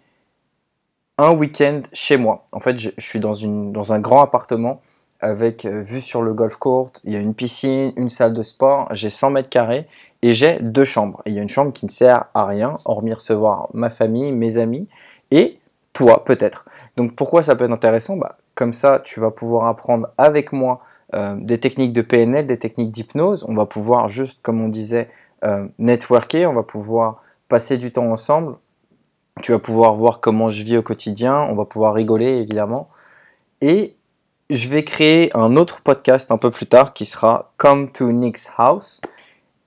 un 1.19 1.33
week-end 1.33 1.83
chez 1.93 2.17
moi. 2.17 2.47
En 2.53 2.61
fait, 2.61 2.79
je, 2.79 2.91
suis 2.99 3.21
dans, 3.21 3.35
une, 3.35 3.73
dans 3.73 3.93
un 3.93 4.01
grand 4.01 4.23
appartement 4.23 4.81
avec 5.21 5.65
euh, 5.65 5.83
vue 5.83 6.01
sur 6.01 6.21
le 6.21 6.35
golf 6.35 6.57
court, 6.57 6.91
il 7.05 7.13
y 7.13 7.17
a 7.17 7.21
une 7.21 7.35
piscine, 7.35 7.93
une 7.97 8.09
salle 8.09 8.35
de 8.35 8.43
sport, 8.43 8.89
j'ai 8.91 9.09
100 9.09 9.31
mètres 9.31 9.49
carrés 9.49 9.87
et 10.23 10.35
j'ai 10.35 10.59
deux 10.61 10.85
chambres. 10.85 11.23
Il 11.27 11.33
y 11.33 11.39
a 11.39 11.43
une 11.43 11.49
chambre 11.49 11.73
qui 11.73 11.87
ne 11.87 11.91
sert 11.91 12.25
à 12.35 12.45
rien, 12.45 12.79
hormis 12.85 13.13
recevoir 13.13 13.69
ma 13.73 13.89
famille, 13.89 14.33
mes 14.33 14.59
amis 14.59 14.89
et 15.31 15.59
toi 15.93 16.25
peut-être. 16.25 16.65
Donc 16.97 17.15
pourquoi 17.15 17.45
ça 17.45 17.55
peut 17.55 17.65
être 17.65 17.73
intéressant? 17.73 18.17
Bah, 18.17 18.37
Comme 18.57 18.73
ça, 18.73 19.01
tu 19.05 19.21
vas 19.21 19.31
pouvoir 19.31 19.69
apprendre 19.69 20.09
avec 20.19 20.53
moi 20.53 20.81
euh, 21.15 21.37
des 21.39 21.59
techniques 21.61 21.93
de 21.93 22.03
PNL, 22.03 22.47
des 22.47 22.59
techniques 22.59 22.91
d'hypnose. 22.91 23.45
On 23.49 23.55
va 23.55 23.67
pouvoir 23.67 24.09
juste, 24.09 24.41
comme 24.43 24.61
on 24.61 24.69
disait, 24.69 25.09
euh, 25.45 25.67
networker, 25.79 26.47
on 26.47 26.55
va 26.55 26.63
pouvoir 26.63 27.23
passer 27.49 27.77
du 27.77 27.93
temps 27.93 28.11
ensemble. 28.11 28.57
Tu 29.43 29.53
vas 29.53 29.59
pouvoir 29.59 29.95
voir 29.95 30.21
comment 30.21 30.51
je 30.51 30.63
vis 30.63 30.77
au 30.77 30.83
quotidien, 30.83 31.47
on 31.51 31.55
va 31.55 31.65
pouvoir 31.65 31.95
rigoler 31.95 32.39
évidemment. 32.39 32.89
Et 33.61 33.97
je 34.51 34.69
vais 34.69 34.85
créer 34.85 35.35
un 35.37 35.57
autre 35.57 35.81
podcast 35.81 36.31
un 36.31 36.39
peu 36.39 36.51
plus 36.51 36.67
tard 36.67 36.93
qui 36.93 37.07
sera 37.07 37.53
Come 37.57 37.91
to 37.91 38.13
Nick's 38.13 38.51
House 38.59 39.01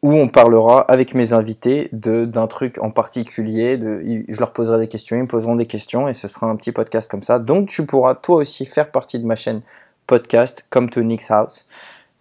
où 0.06 0.14
on 0.14 0.28
parlera 0.28 0.82
avec 0.82 1.16
mes 1.16 1.34
invités 1.34 1.90
d'un 1.92 2.46
truc 2.46 2.78
en 2.80 2.92
particulier. 2.92 3.80
Je 3.80 4.40
leur 4.40 4.54
poserai 4.54 4.78
des 4.78 4.88
questions, 4.88 5.16
ils 5.16 5.24
me 5.24 5.28
poseront 5.28 5.56
des 5.56 5.66
questions 5.66 6.08
et 6.08 6.14
ce 6.14 6.28
sera 6.28 6.46
un 6.46 6.56
petit 6.56 6.72
podcast 6.72 7.10
comme 7.10 7.24
ça. 7.24 7.40
Donc 7.40 7.70
tu 7.70 7.88
pourras 7.88 8.14
toi 8.14 8.36
aussi 8.36 8.68
faire 8.68 8.92
partie 8.92 9.18
de 9.18 9.26
ma 9.26 9.36
chaîne 9.36 9.64
podcast 10.08 10.66
Come 10.70 10.90
to 10.90 11.02
Nick's 11.02 11.32
House 11.32 11.68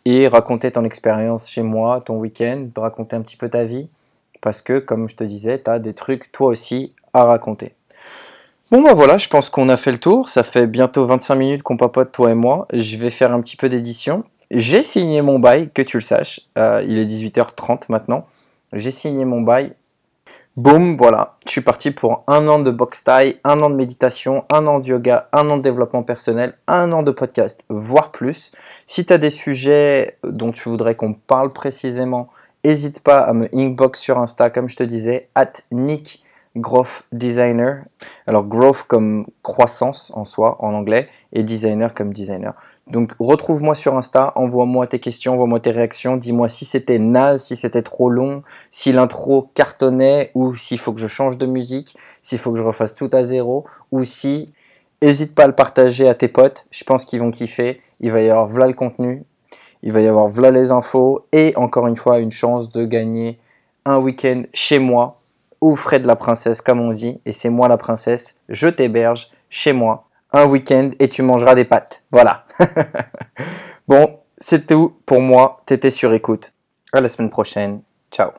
et 0.04 0.28
raconter 0.28 0.70
ton 0.70 0.84
expérience 0.84 1.48
chez 1.48 1.62
moi, 1.62 2.02
ton 2.04 2.16
week-end, 2.16 2.68
raconter 2.76 3.16
un 3.16 3.22
petit 3.22 3.36
peu 3.36 3.48
ta 3.48 3.64
vie 3.64 3.88
parce 4.40 4.60
que 4.60 4.78
comme 4.78 5.08
je 5.08 5.16
te 5.16 5.24
disais, 5.24 5.62
tu 5.62 5.70
as 5.70 5.78
des 5.78 5.94
trucs 5.94 6.30
toi 6.30 6.48
aussi 6.48 6.92
à 7.12 7.24
raconter. 7.24 7.74
Bon 8.70 8.82
bah 8.82 8.94
voilà, 8.94 9.18
je 9.18 9.28
pense 9.28 9.50
qu'on 9.50 9.68
a 9.68 9.76
fait 9.76 9.92
le 9.92 9.98
tour. 9.98 10.28
Ça 10.28 10.42
fait 10.42 10.66
bientôt 10.66 11.06
25 11.06 11.34
minutes 11.34 11.62
qu'on 11.62 11.76
papote 11.76 12.12
toi 12.12 12.30
et 12.30 12.34
moi. 12.34 12.66
Je 12.72 12.96
vais 12.96 13.10
faire 13.10 13.32
un 13.32 13.40
petit 13.40 13.56
peu 13.56 13.68
d'édition. 13.68 14.24
J'ai 14.50 14.82
signé 14.82 15.22
mon 15.22 15.38
bail, 15.38 15.70
que 15.72 15.82
tu 15.82 15.96
le 15.96 16.02
saches. 16.02 16.40
Euh, 16.58 16.84
il 16.86 16.98
est 16.98 17.06
18h30 17.06 17.84
maintenant. 17.88 18.26
J'ai 18.72 18.90
signé 18.90 19.24
mon 19.24 19.40
bail. 19.40 19.74
Boum, 20.56 20.96
voilà. 20.96 21.34
Je 21.46 21.50
suis 21.50 21.62
parti 21.62 21.90
pour 21.90 22.22
un 22.28 22.46
an 22.46 22.60
de 22.60 22.70
box 22.70 23.02
taille, 23.02 23.40
un 23.42 23.60
an 23.60 23.70
de 23.70 23.74
méditation, 23.74 24.44
un 24.52 24.68
an 24.68 24.78
de 24.78 24.86
yoga, 24.86 25.28
un 25.32 25.50
an 25.50 25.56
de 25.56 25.62
développement 25.62 26.04
personnel, 26.04 26.54
un 26.68 26.92
an 26.92 27.02
de 27.02 27.10
podcast, 27.10 27.60
voire 27.68 28.12
plus. 28.12 28.52
Si 28.86 29.04
tu 29.04 29.12
as 29.12 29.18
des 29.18 29.30
sujets 29.30 30.16
dont 30.22 30.52
tu 30.52 30.68
voudrais 30.68 30.94
qu'on 30.94 31.12
parle 31.12 31.52
précisément, 31.52 32.28
n'hésite 32.64 33.00
pas 33.00 33.18
à 33.18 33.32
me 33.32 33.48
inbox 33.52 33.98
sur 33.98 34.20
Insta, 34.20 34.48
comme 34.48 34.68
je 34.68 34.76
te 34.76 34.84
disais, 34.84 35.28
at 35.34 35.54
Nick 35.72 36.22
Growth 36.56 37.02
Designer. 37.10 37.82
Alors 38.28 38.44
growth 38.44 38.84
comme 38.84 39.26
croissance 39.42 40.12
en 40.14 40.24
soi 40.24 40.56
en 40.60 40.72
anglais 40.72 41.08
et 41.32 41.42
designer 41.42 41.94
comme 41.94 42.12
designer. 42.12 42.54
Donc 42.86 43.12
retrouve-moi 43.18 43.74
sur 43.74 43.96
Insta, 43.96 44.32
envoie-moi 44.36 44.86
tes 44.86 44.98
questions, 44.98 45.32
envoie-moi 45.32 45.58
tes 45.60 45.70
réactions, 45.70 46.18
dis-moi 46.18 46.50
si 46.50 46.66
c'était 46.66 46.98
naze, 46.98 47.44
si 47.44 47.56
c'était 47.56 47.82
trop 47.82 48.10
long, 48.10 48.42
si 48.70 48.92
l'intro 48.92 49.50
cartonnait 49.54 50.30
ou 50.34 50.54
s'il 50.54 50.78
faut 50.78 50.92
que 50.92 51.00
je 51.00 51.06
change 51.06 51.38
de 51.38 51.46
musique, 51.46 51.96
s'il 52.22 52.38
faut 52.38 52.52
que 52.52 52.58
je 52.58 52.62
refasse 52.62 52.94
tout 52.94 53.08
à 53.12 53.24
zéro 53.24 53.64
ou 53.90 54.04
si 54.04 54.52
hésite 55.00 55.34
pas 55.34 55.44
à 55.44 55.46
le 55.46 55.54
partager 55.54 56.06
à 56.08 56.14
tes 56.14 56.28
potes, 56.28 56.66
je 56.70 56.84
pense 56.84 57.06
qu'ils 57.06 57.20
vont 57.20 57.30
kiffer, 57.30 57.80
il 58.00 58.12
va 58.12 58.20
y 58.20 58.28
avoir 58.28 58.46
voilà 58.46 58.66
le 58.66 58.74
contenu, 58.74 59.24
il 59.82 59.92
va 59.92 60.02
y 60.02 60.06
avoir 60.06 60.28
voilà 60.28 60.50
les 60.50 60.70
infos 60.70 61.24
et 61.32 61.54
encore 61.56 61.86
une 61.86 61.96
fois 61.96 62.18
une 62.18 62.30
chance 62.30 62.70
de 62.70 62.84
gagner 62.84 63.38
un 63.86 63.98
week-end 63.98 64.42
chez 64.52 64.78
moi, 64.78 65.20
ou 65.62 65.76
frais 65.76 66.00
de 66.00 66.06
la 66.06 66.16
princesse 66.16 66.60
comme 66.60 66.80
on 66.80 66.92
dit, 66.92 67.18
et 67.24 67.32
c'est 67.32 67.48
moi 67.48 67.68
la 67.68 67.78
princesse, 67.78 68.36
je 68.50 68.68
t'héberge 68.68 69.28
chez 69.48 69.72
moi 69.72 70.06
un 70.34 70.46
week-end 70.46 70.90
et 70.98 71.08
tu 71.08 71.22
mangeras 71.22 71.54
des 71.54 71.64
pâtes. 71.64 72.02
Voilà. 72.10 72.44
bon, 73.88 74.18
c'est 74.38 74.66
tout 74.66 74.96
pour 75.06 75.20
moi, 75.20 75.62
t'étais 75.66 75.90
sur 75.90 76.12
écoute. 76.12 76.52
À 76.92 77.00
la 77.00 77.08
semaine 77.08 77.30
prochaine. 77.30 77.80
Ciao. 78.10 78.30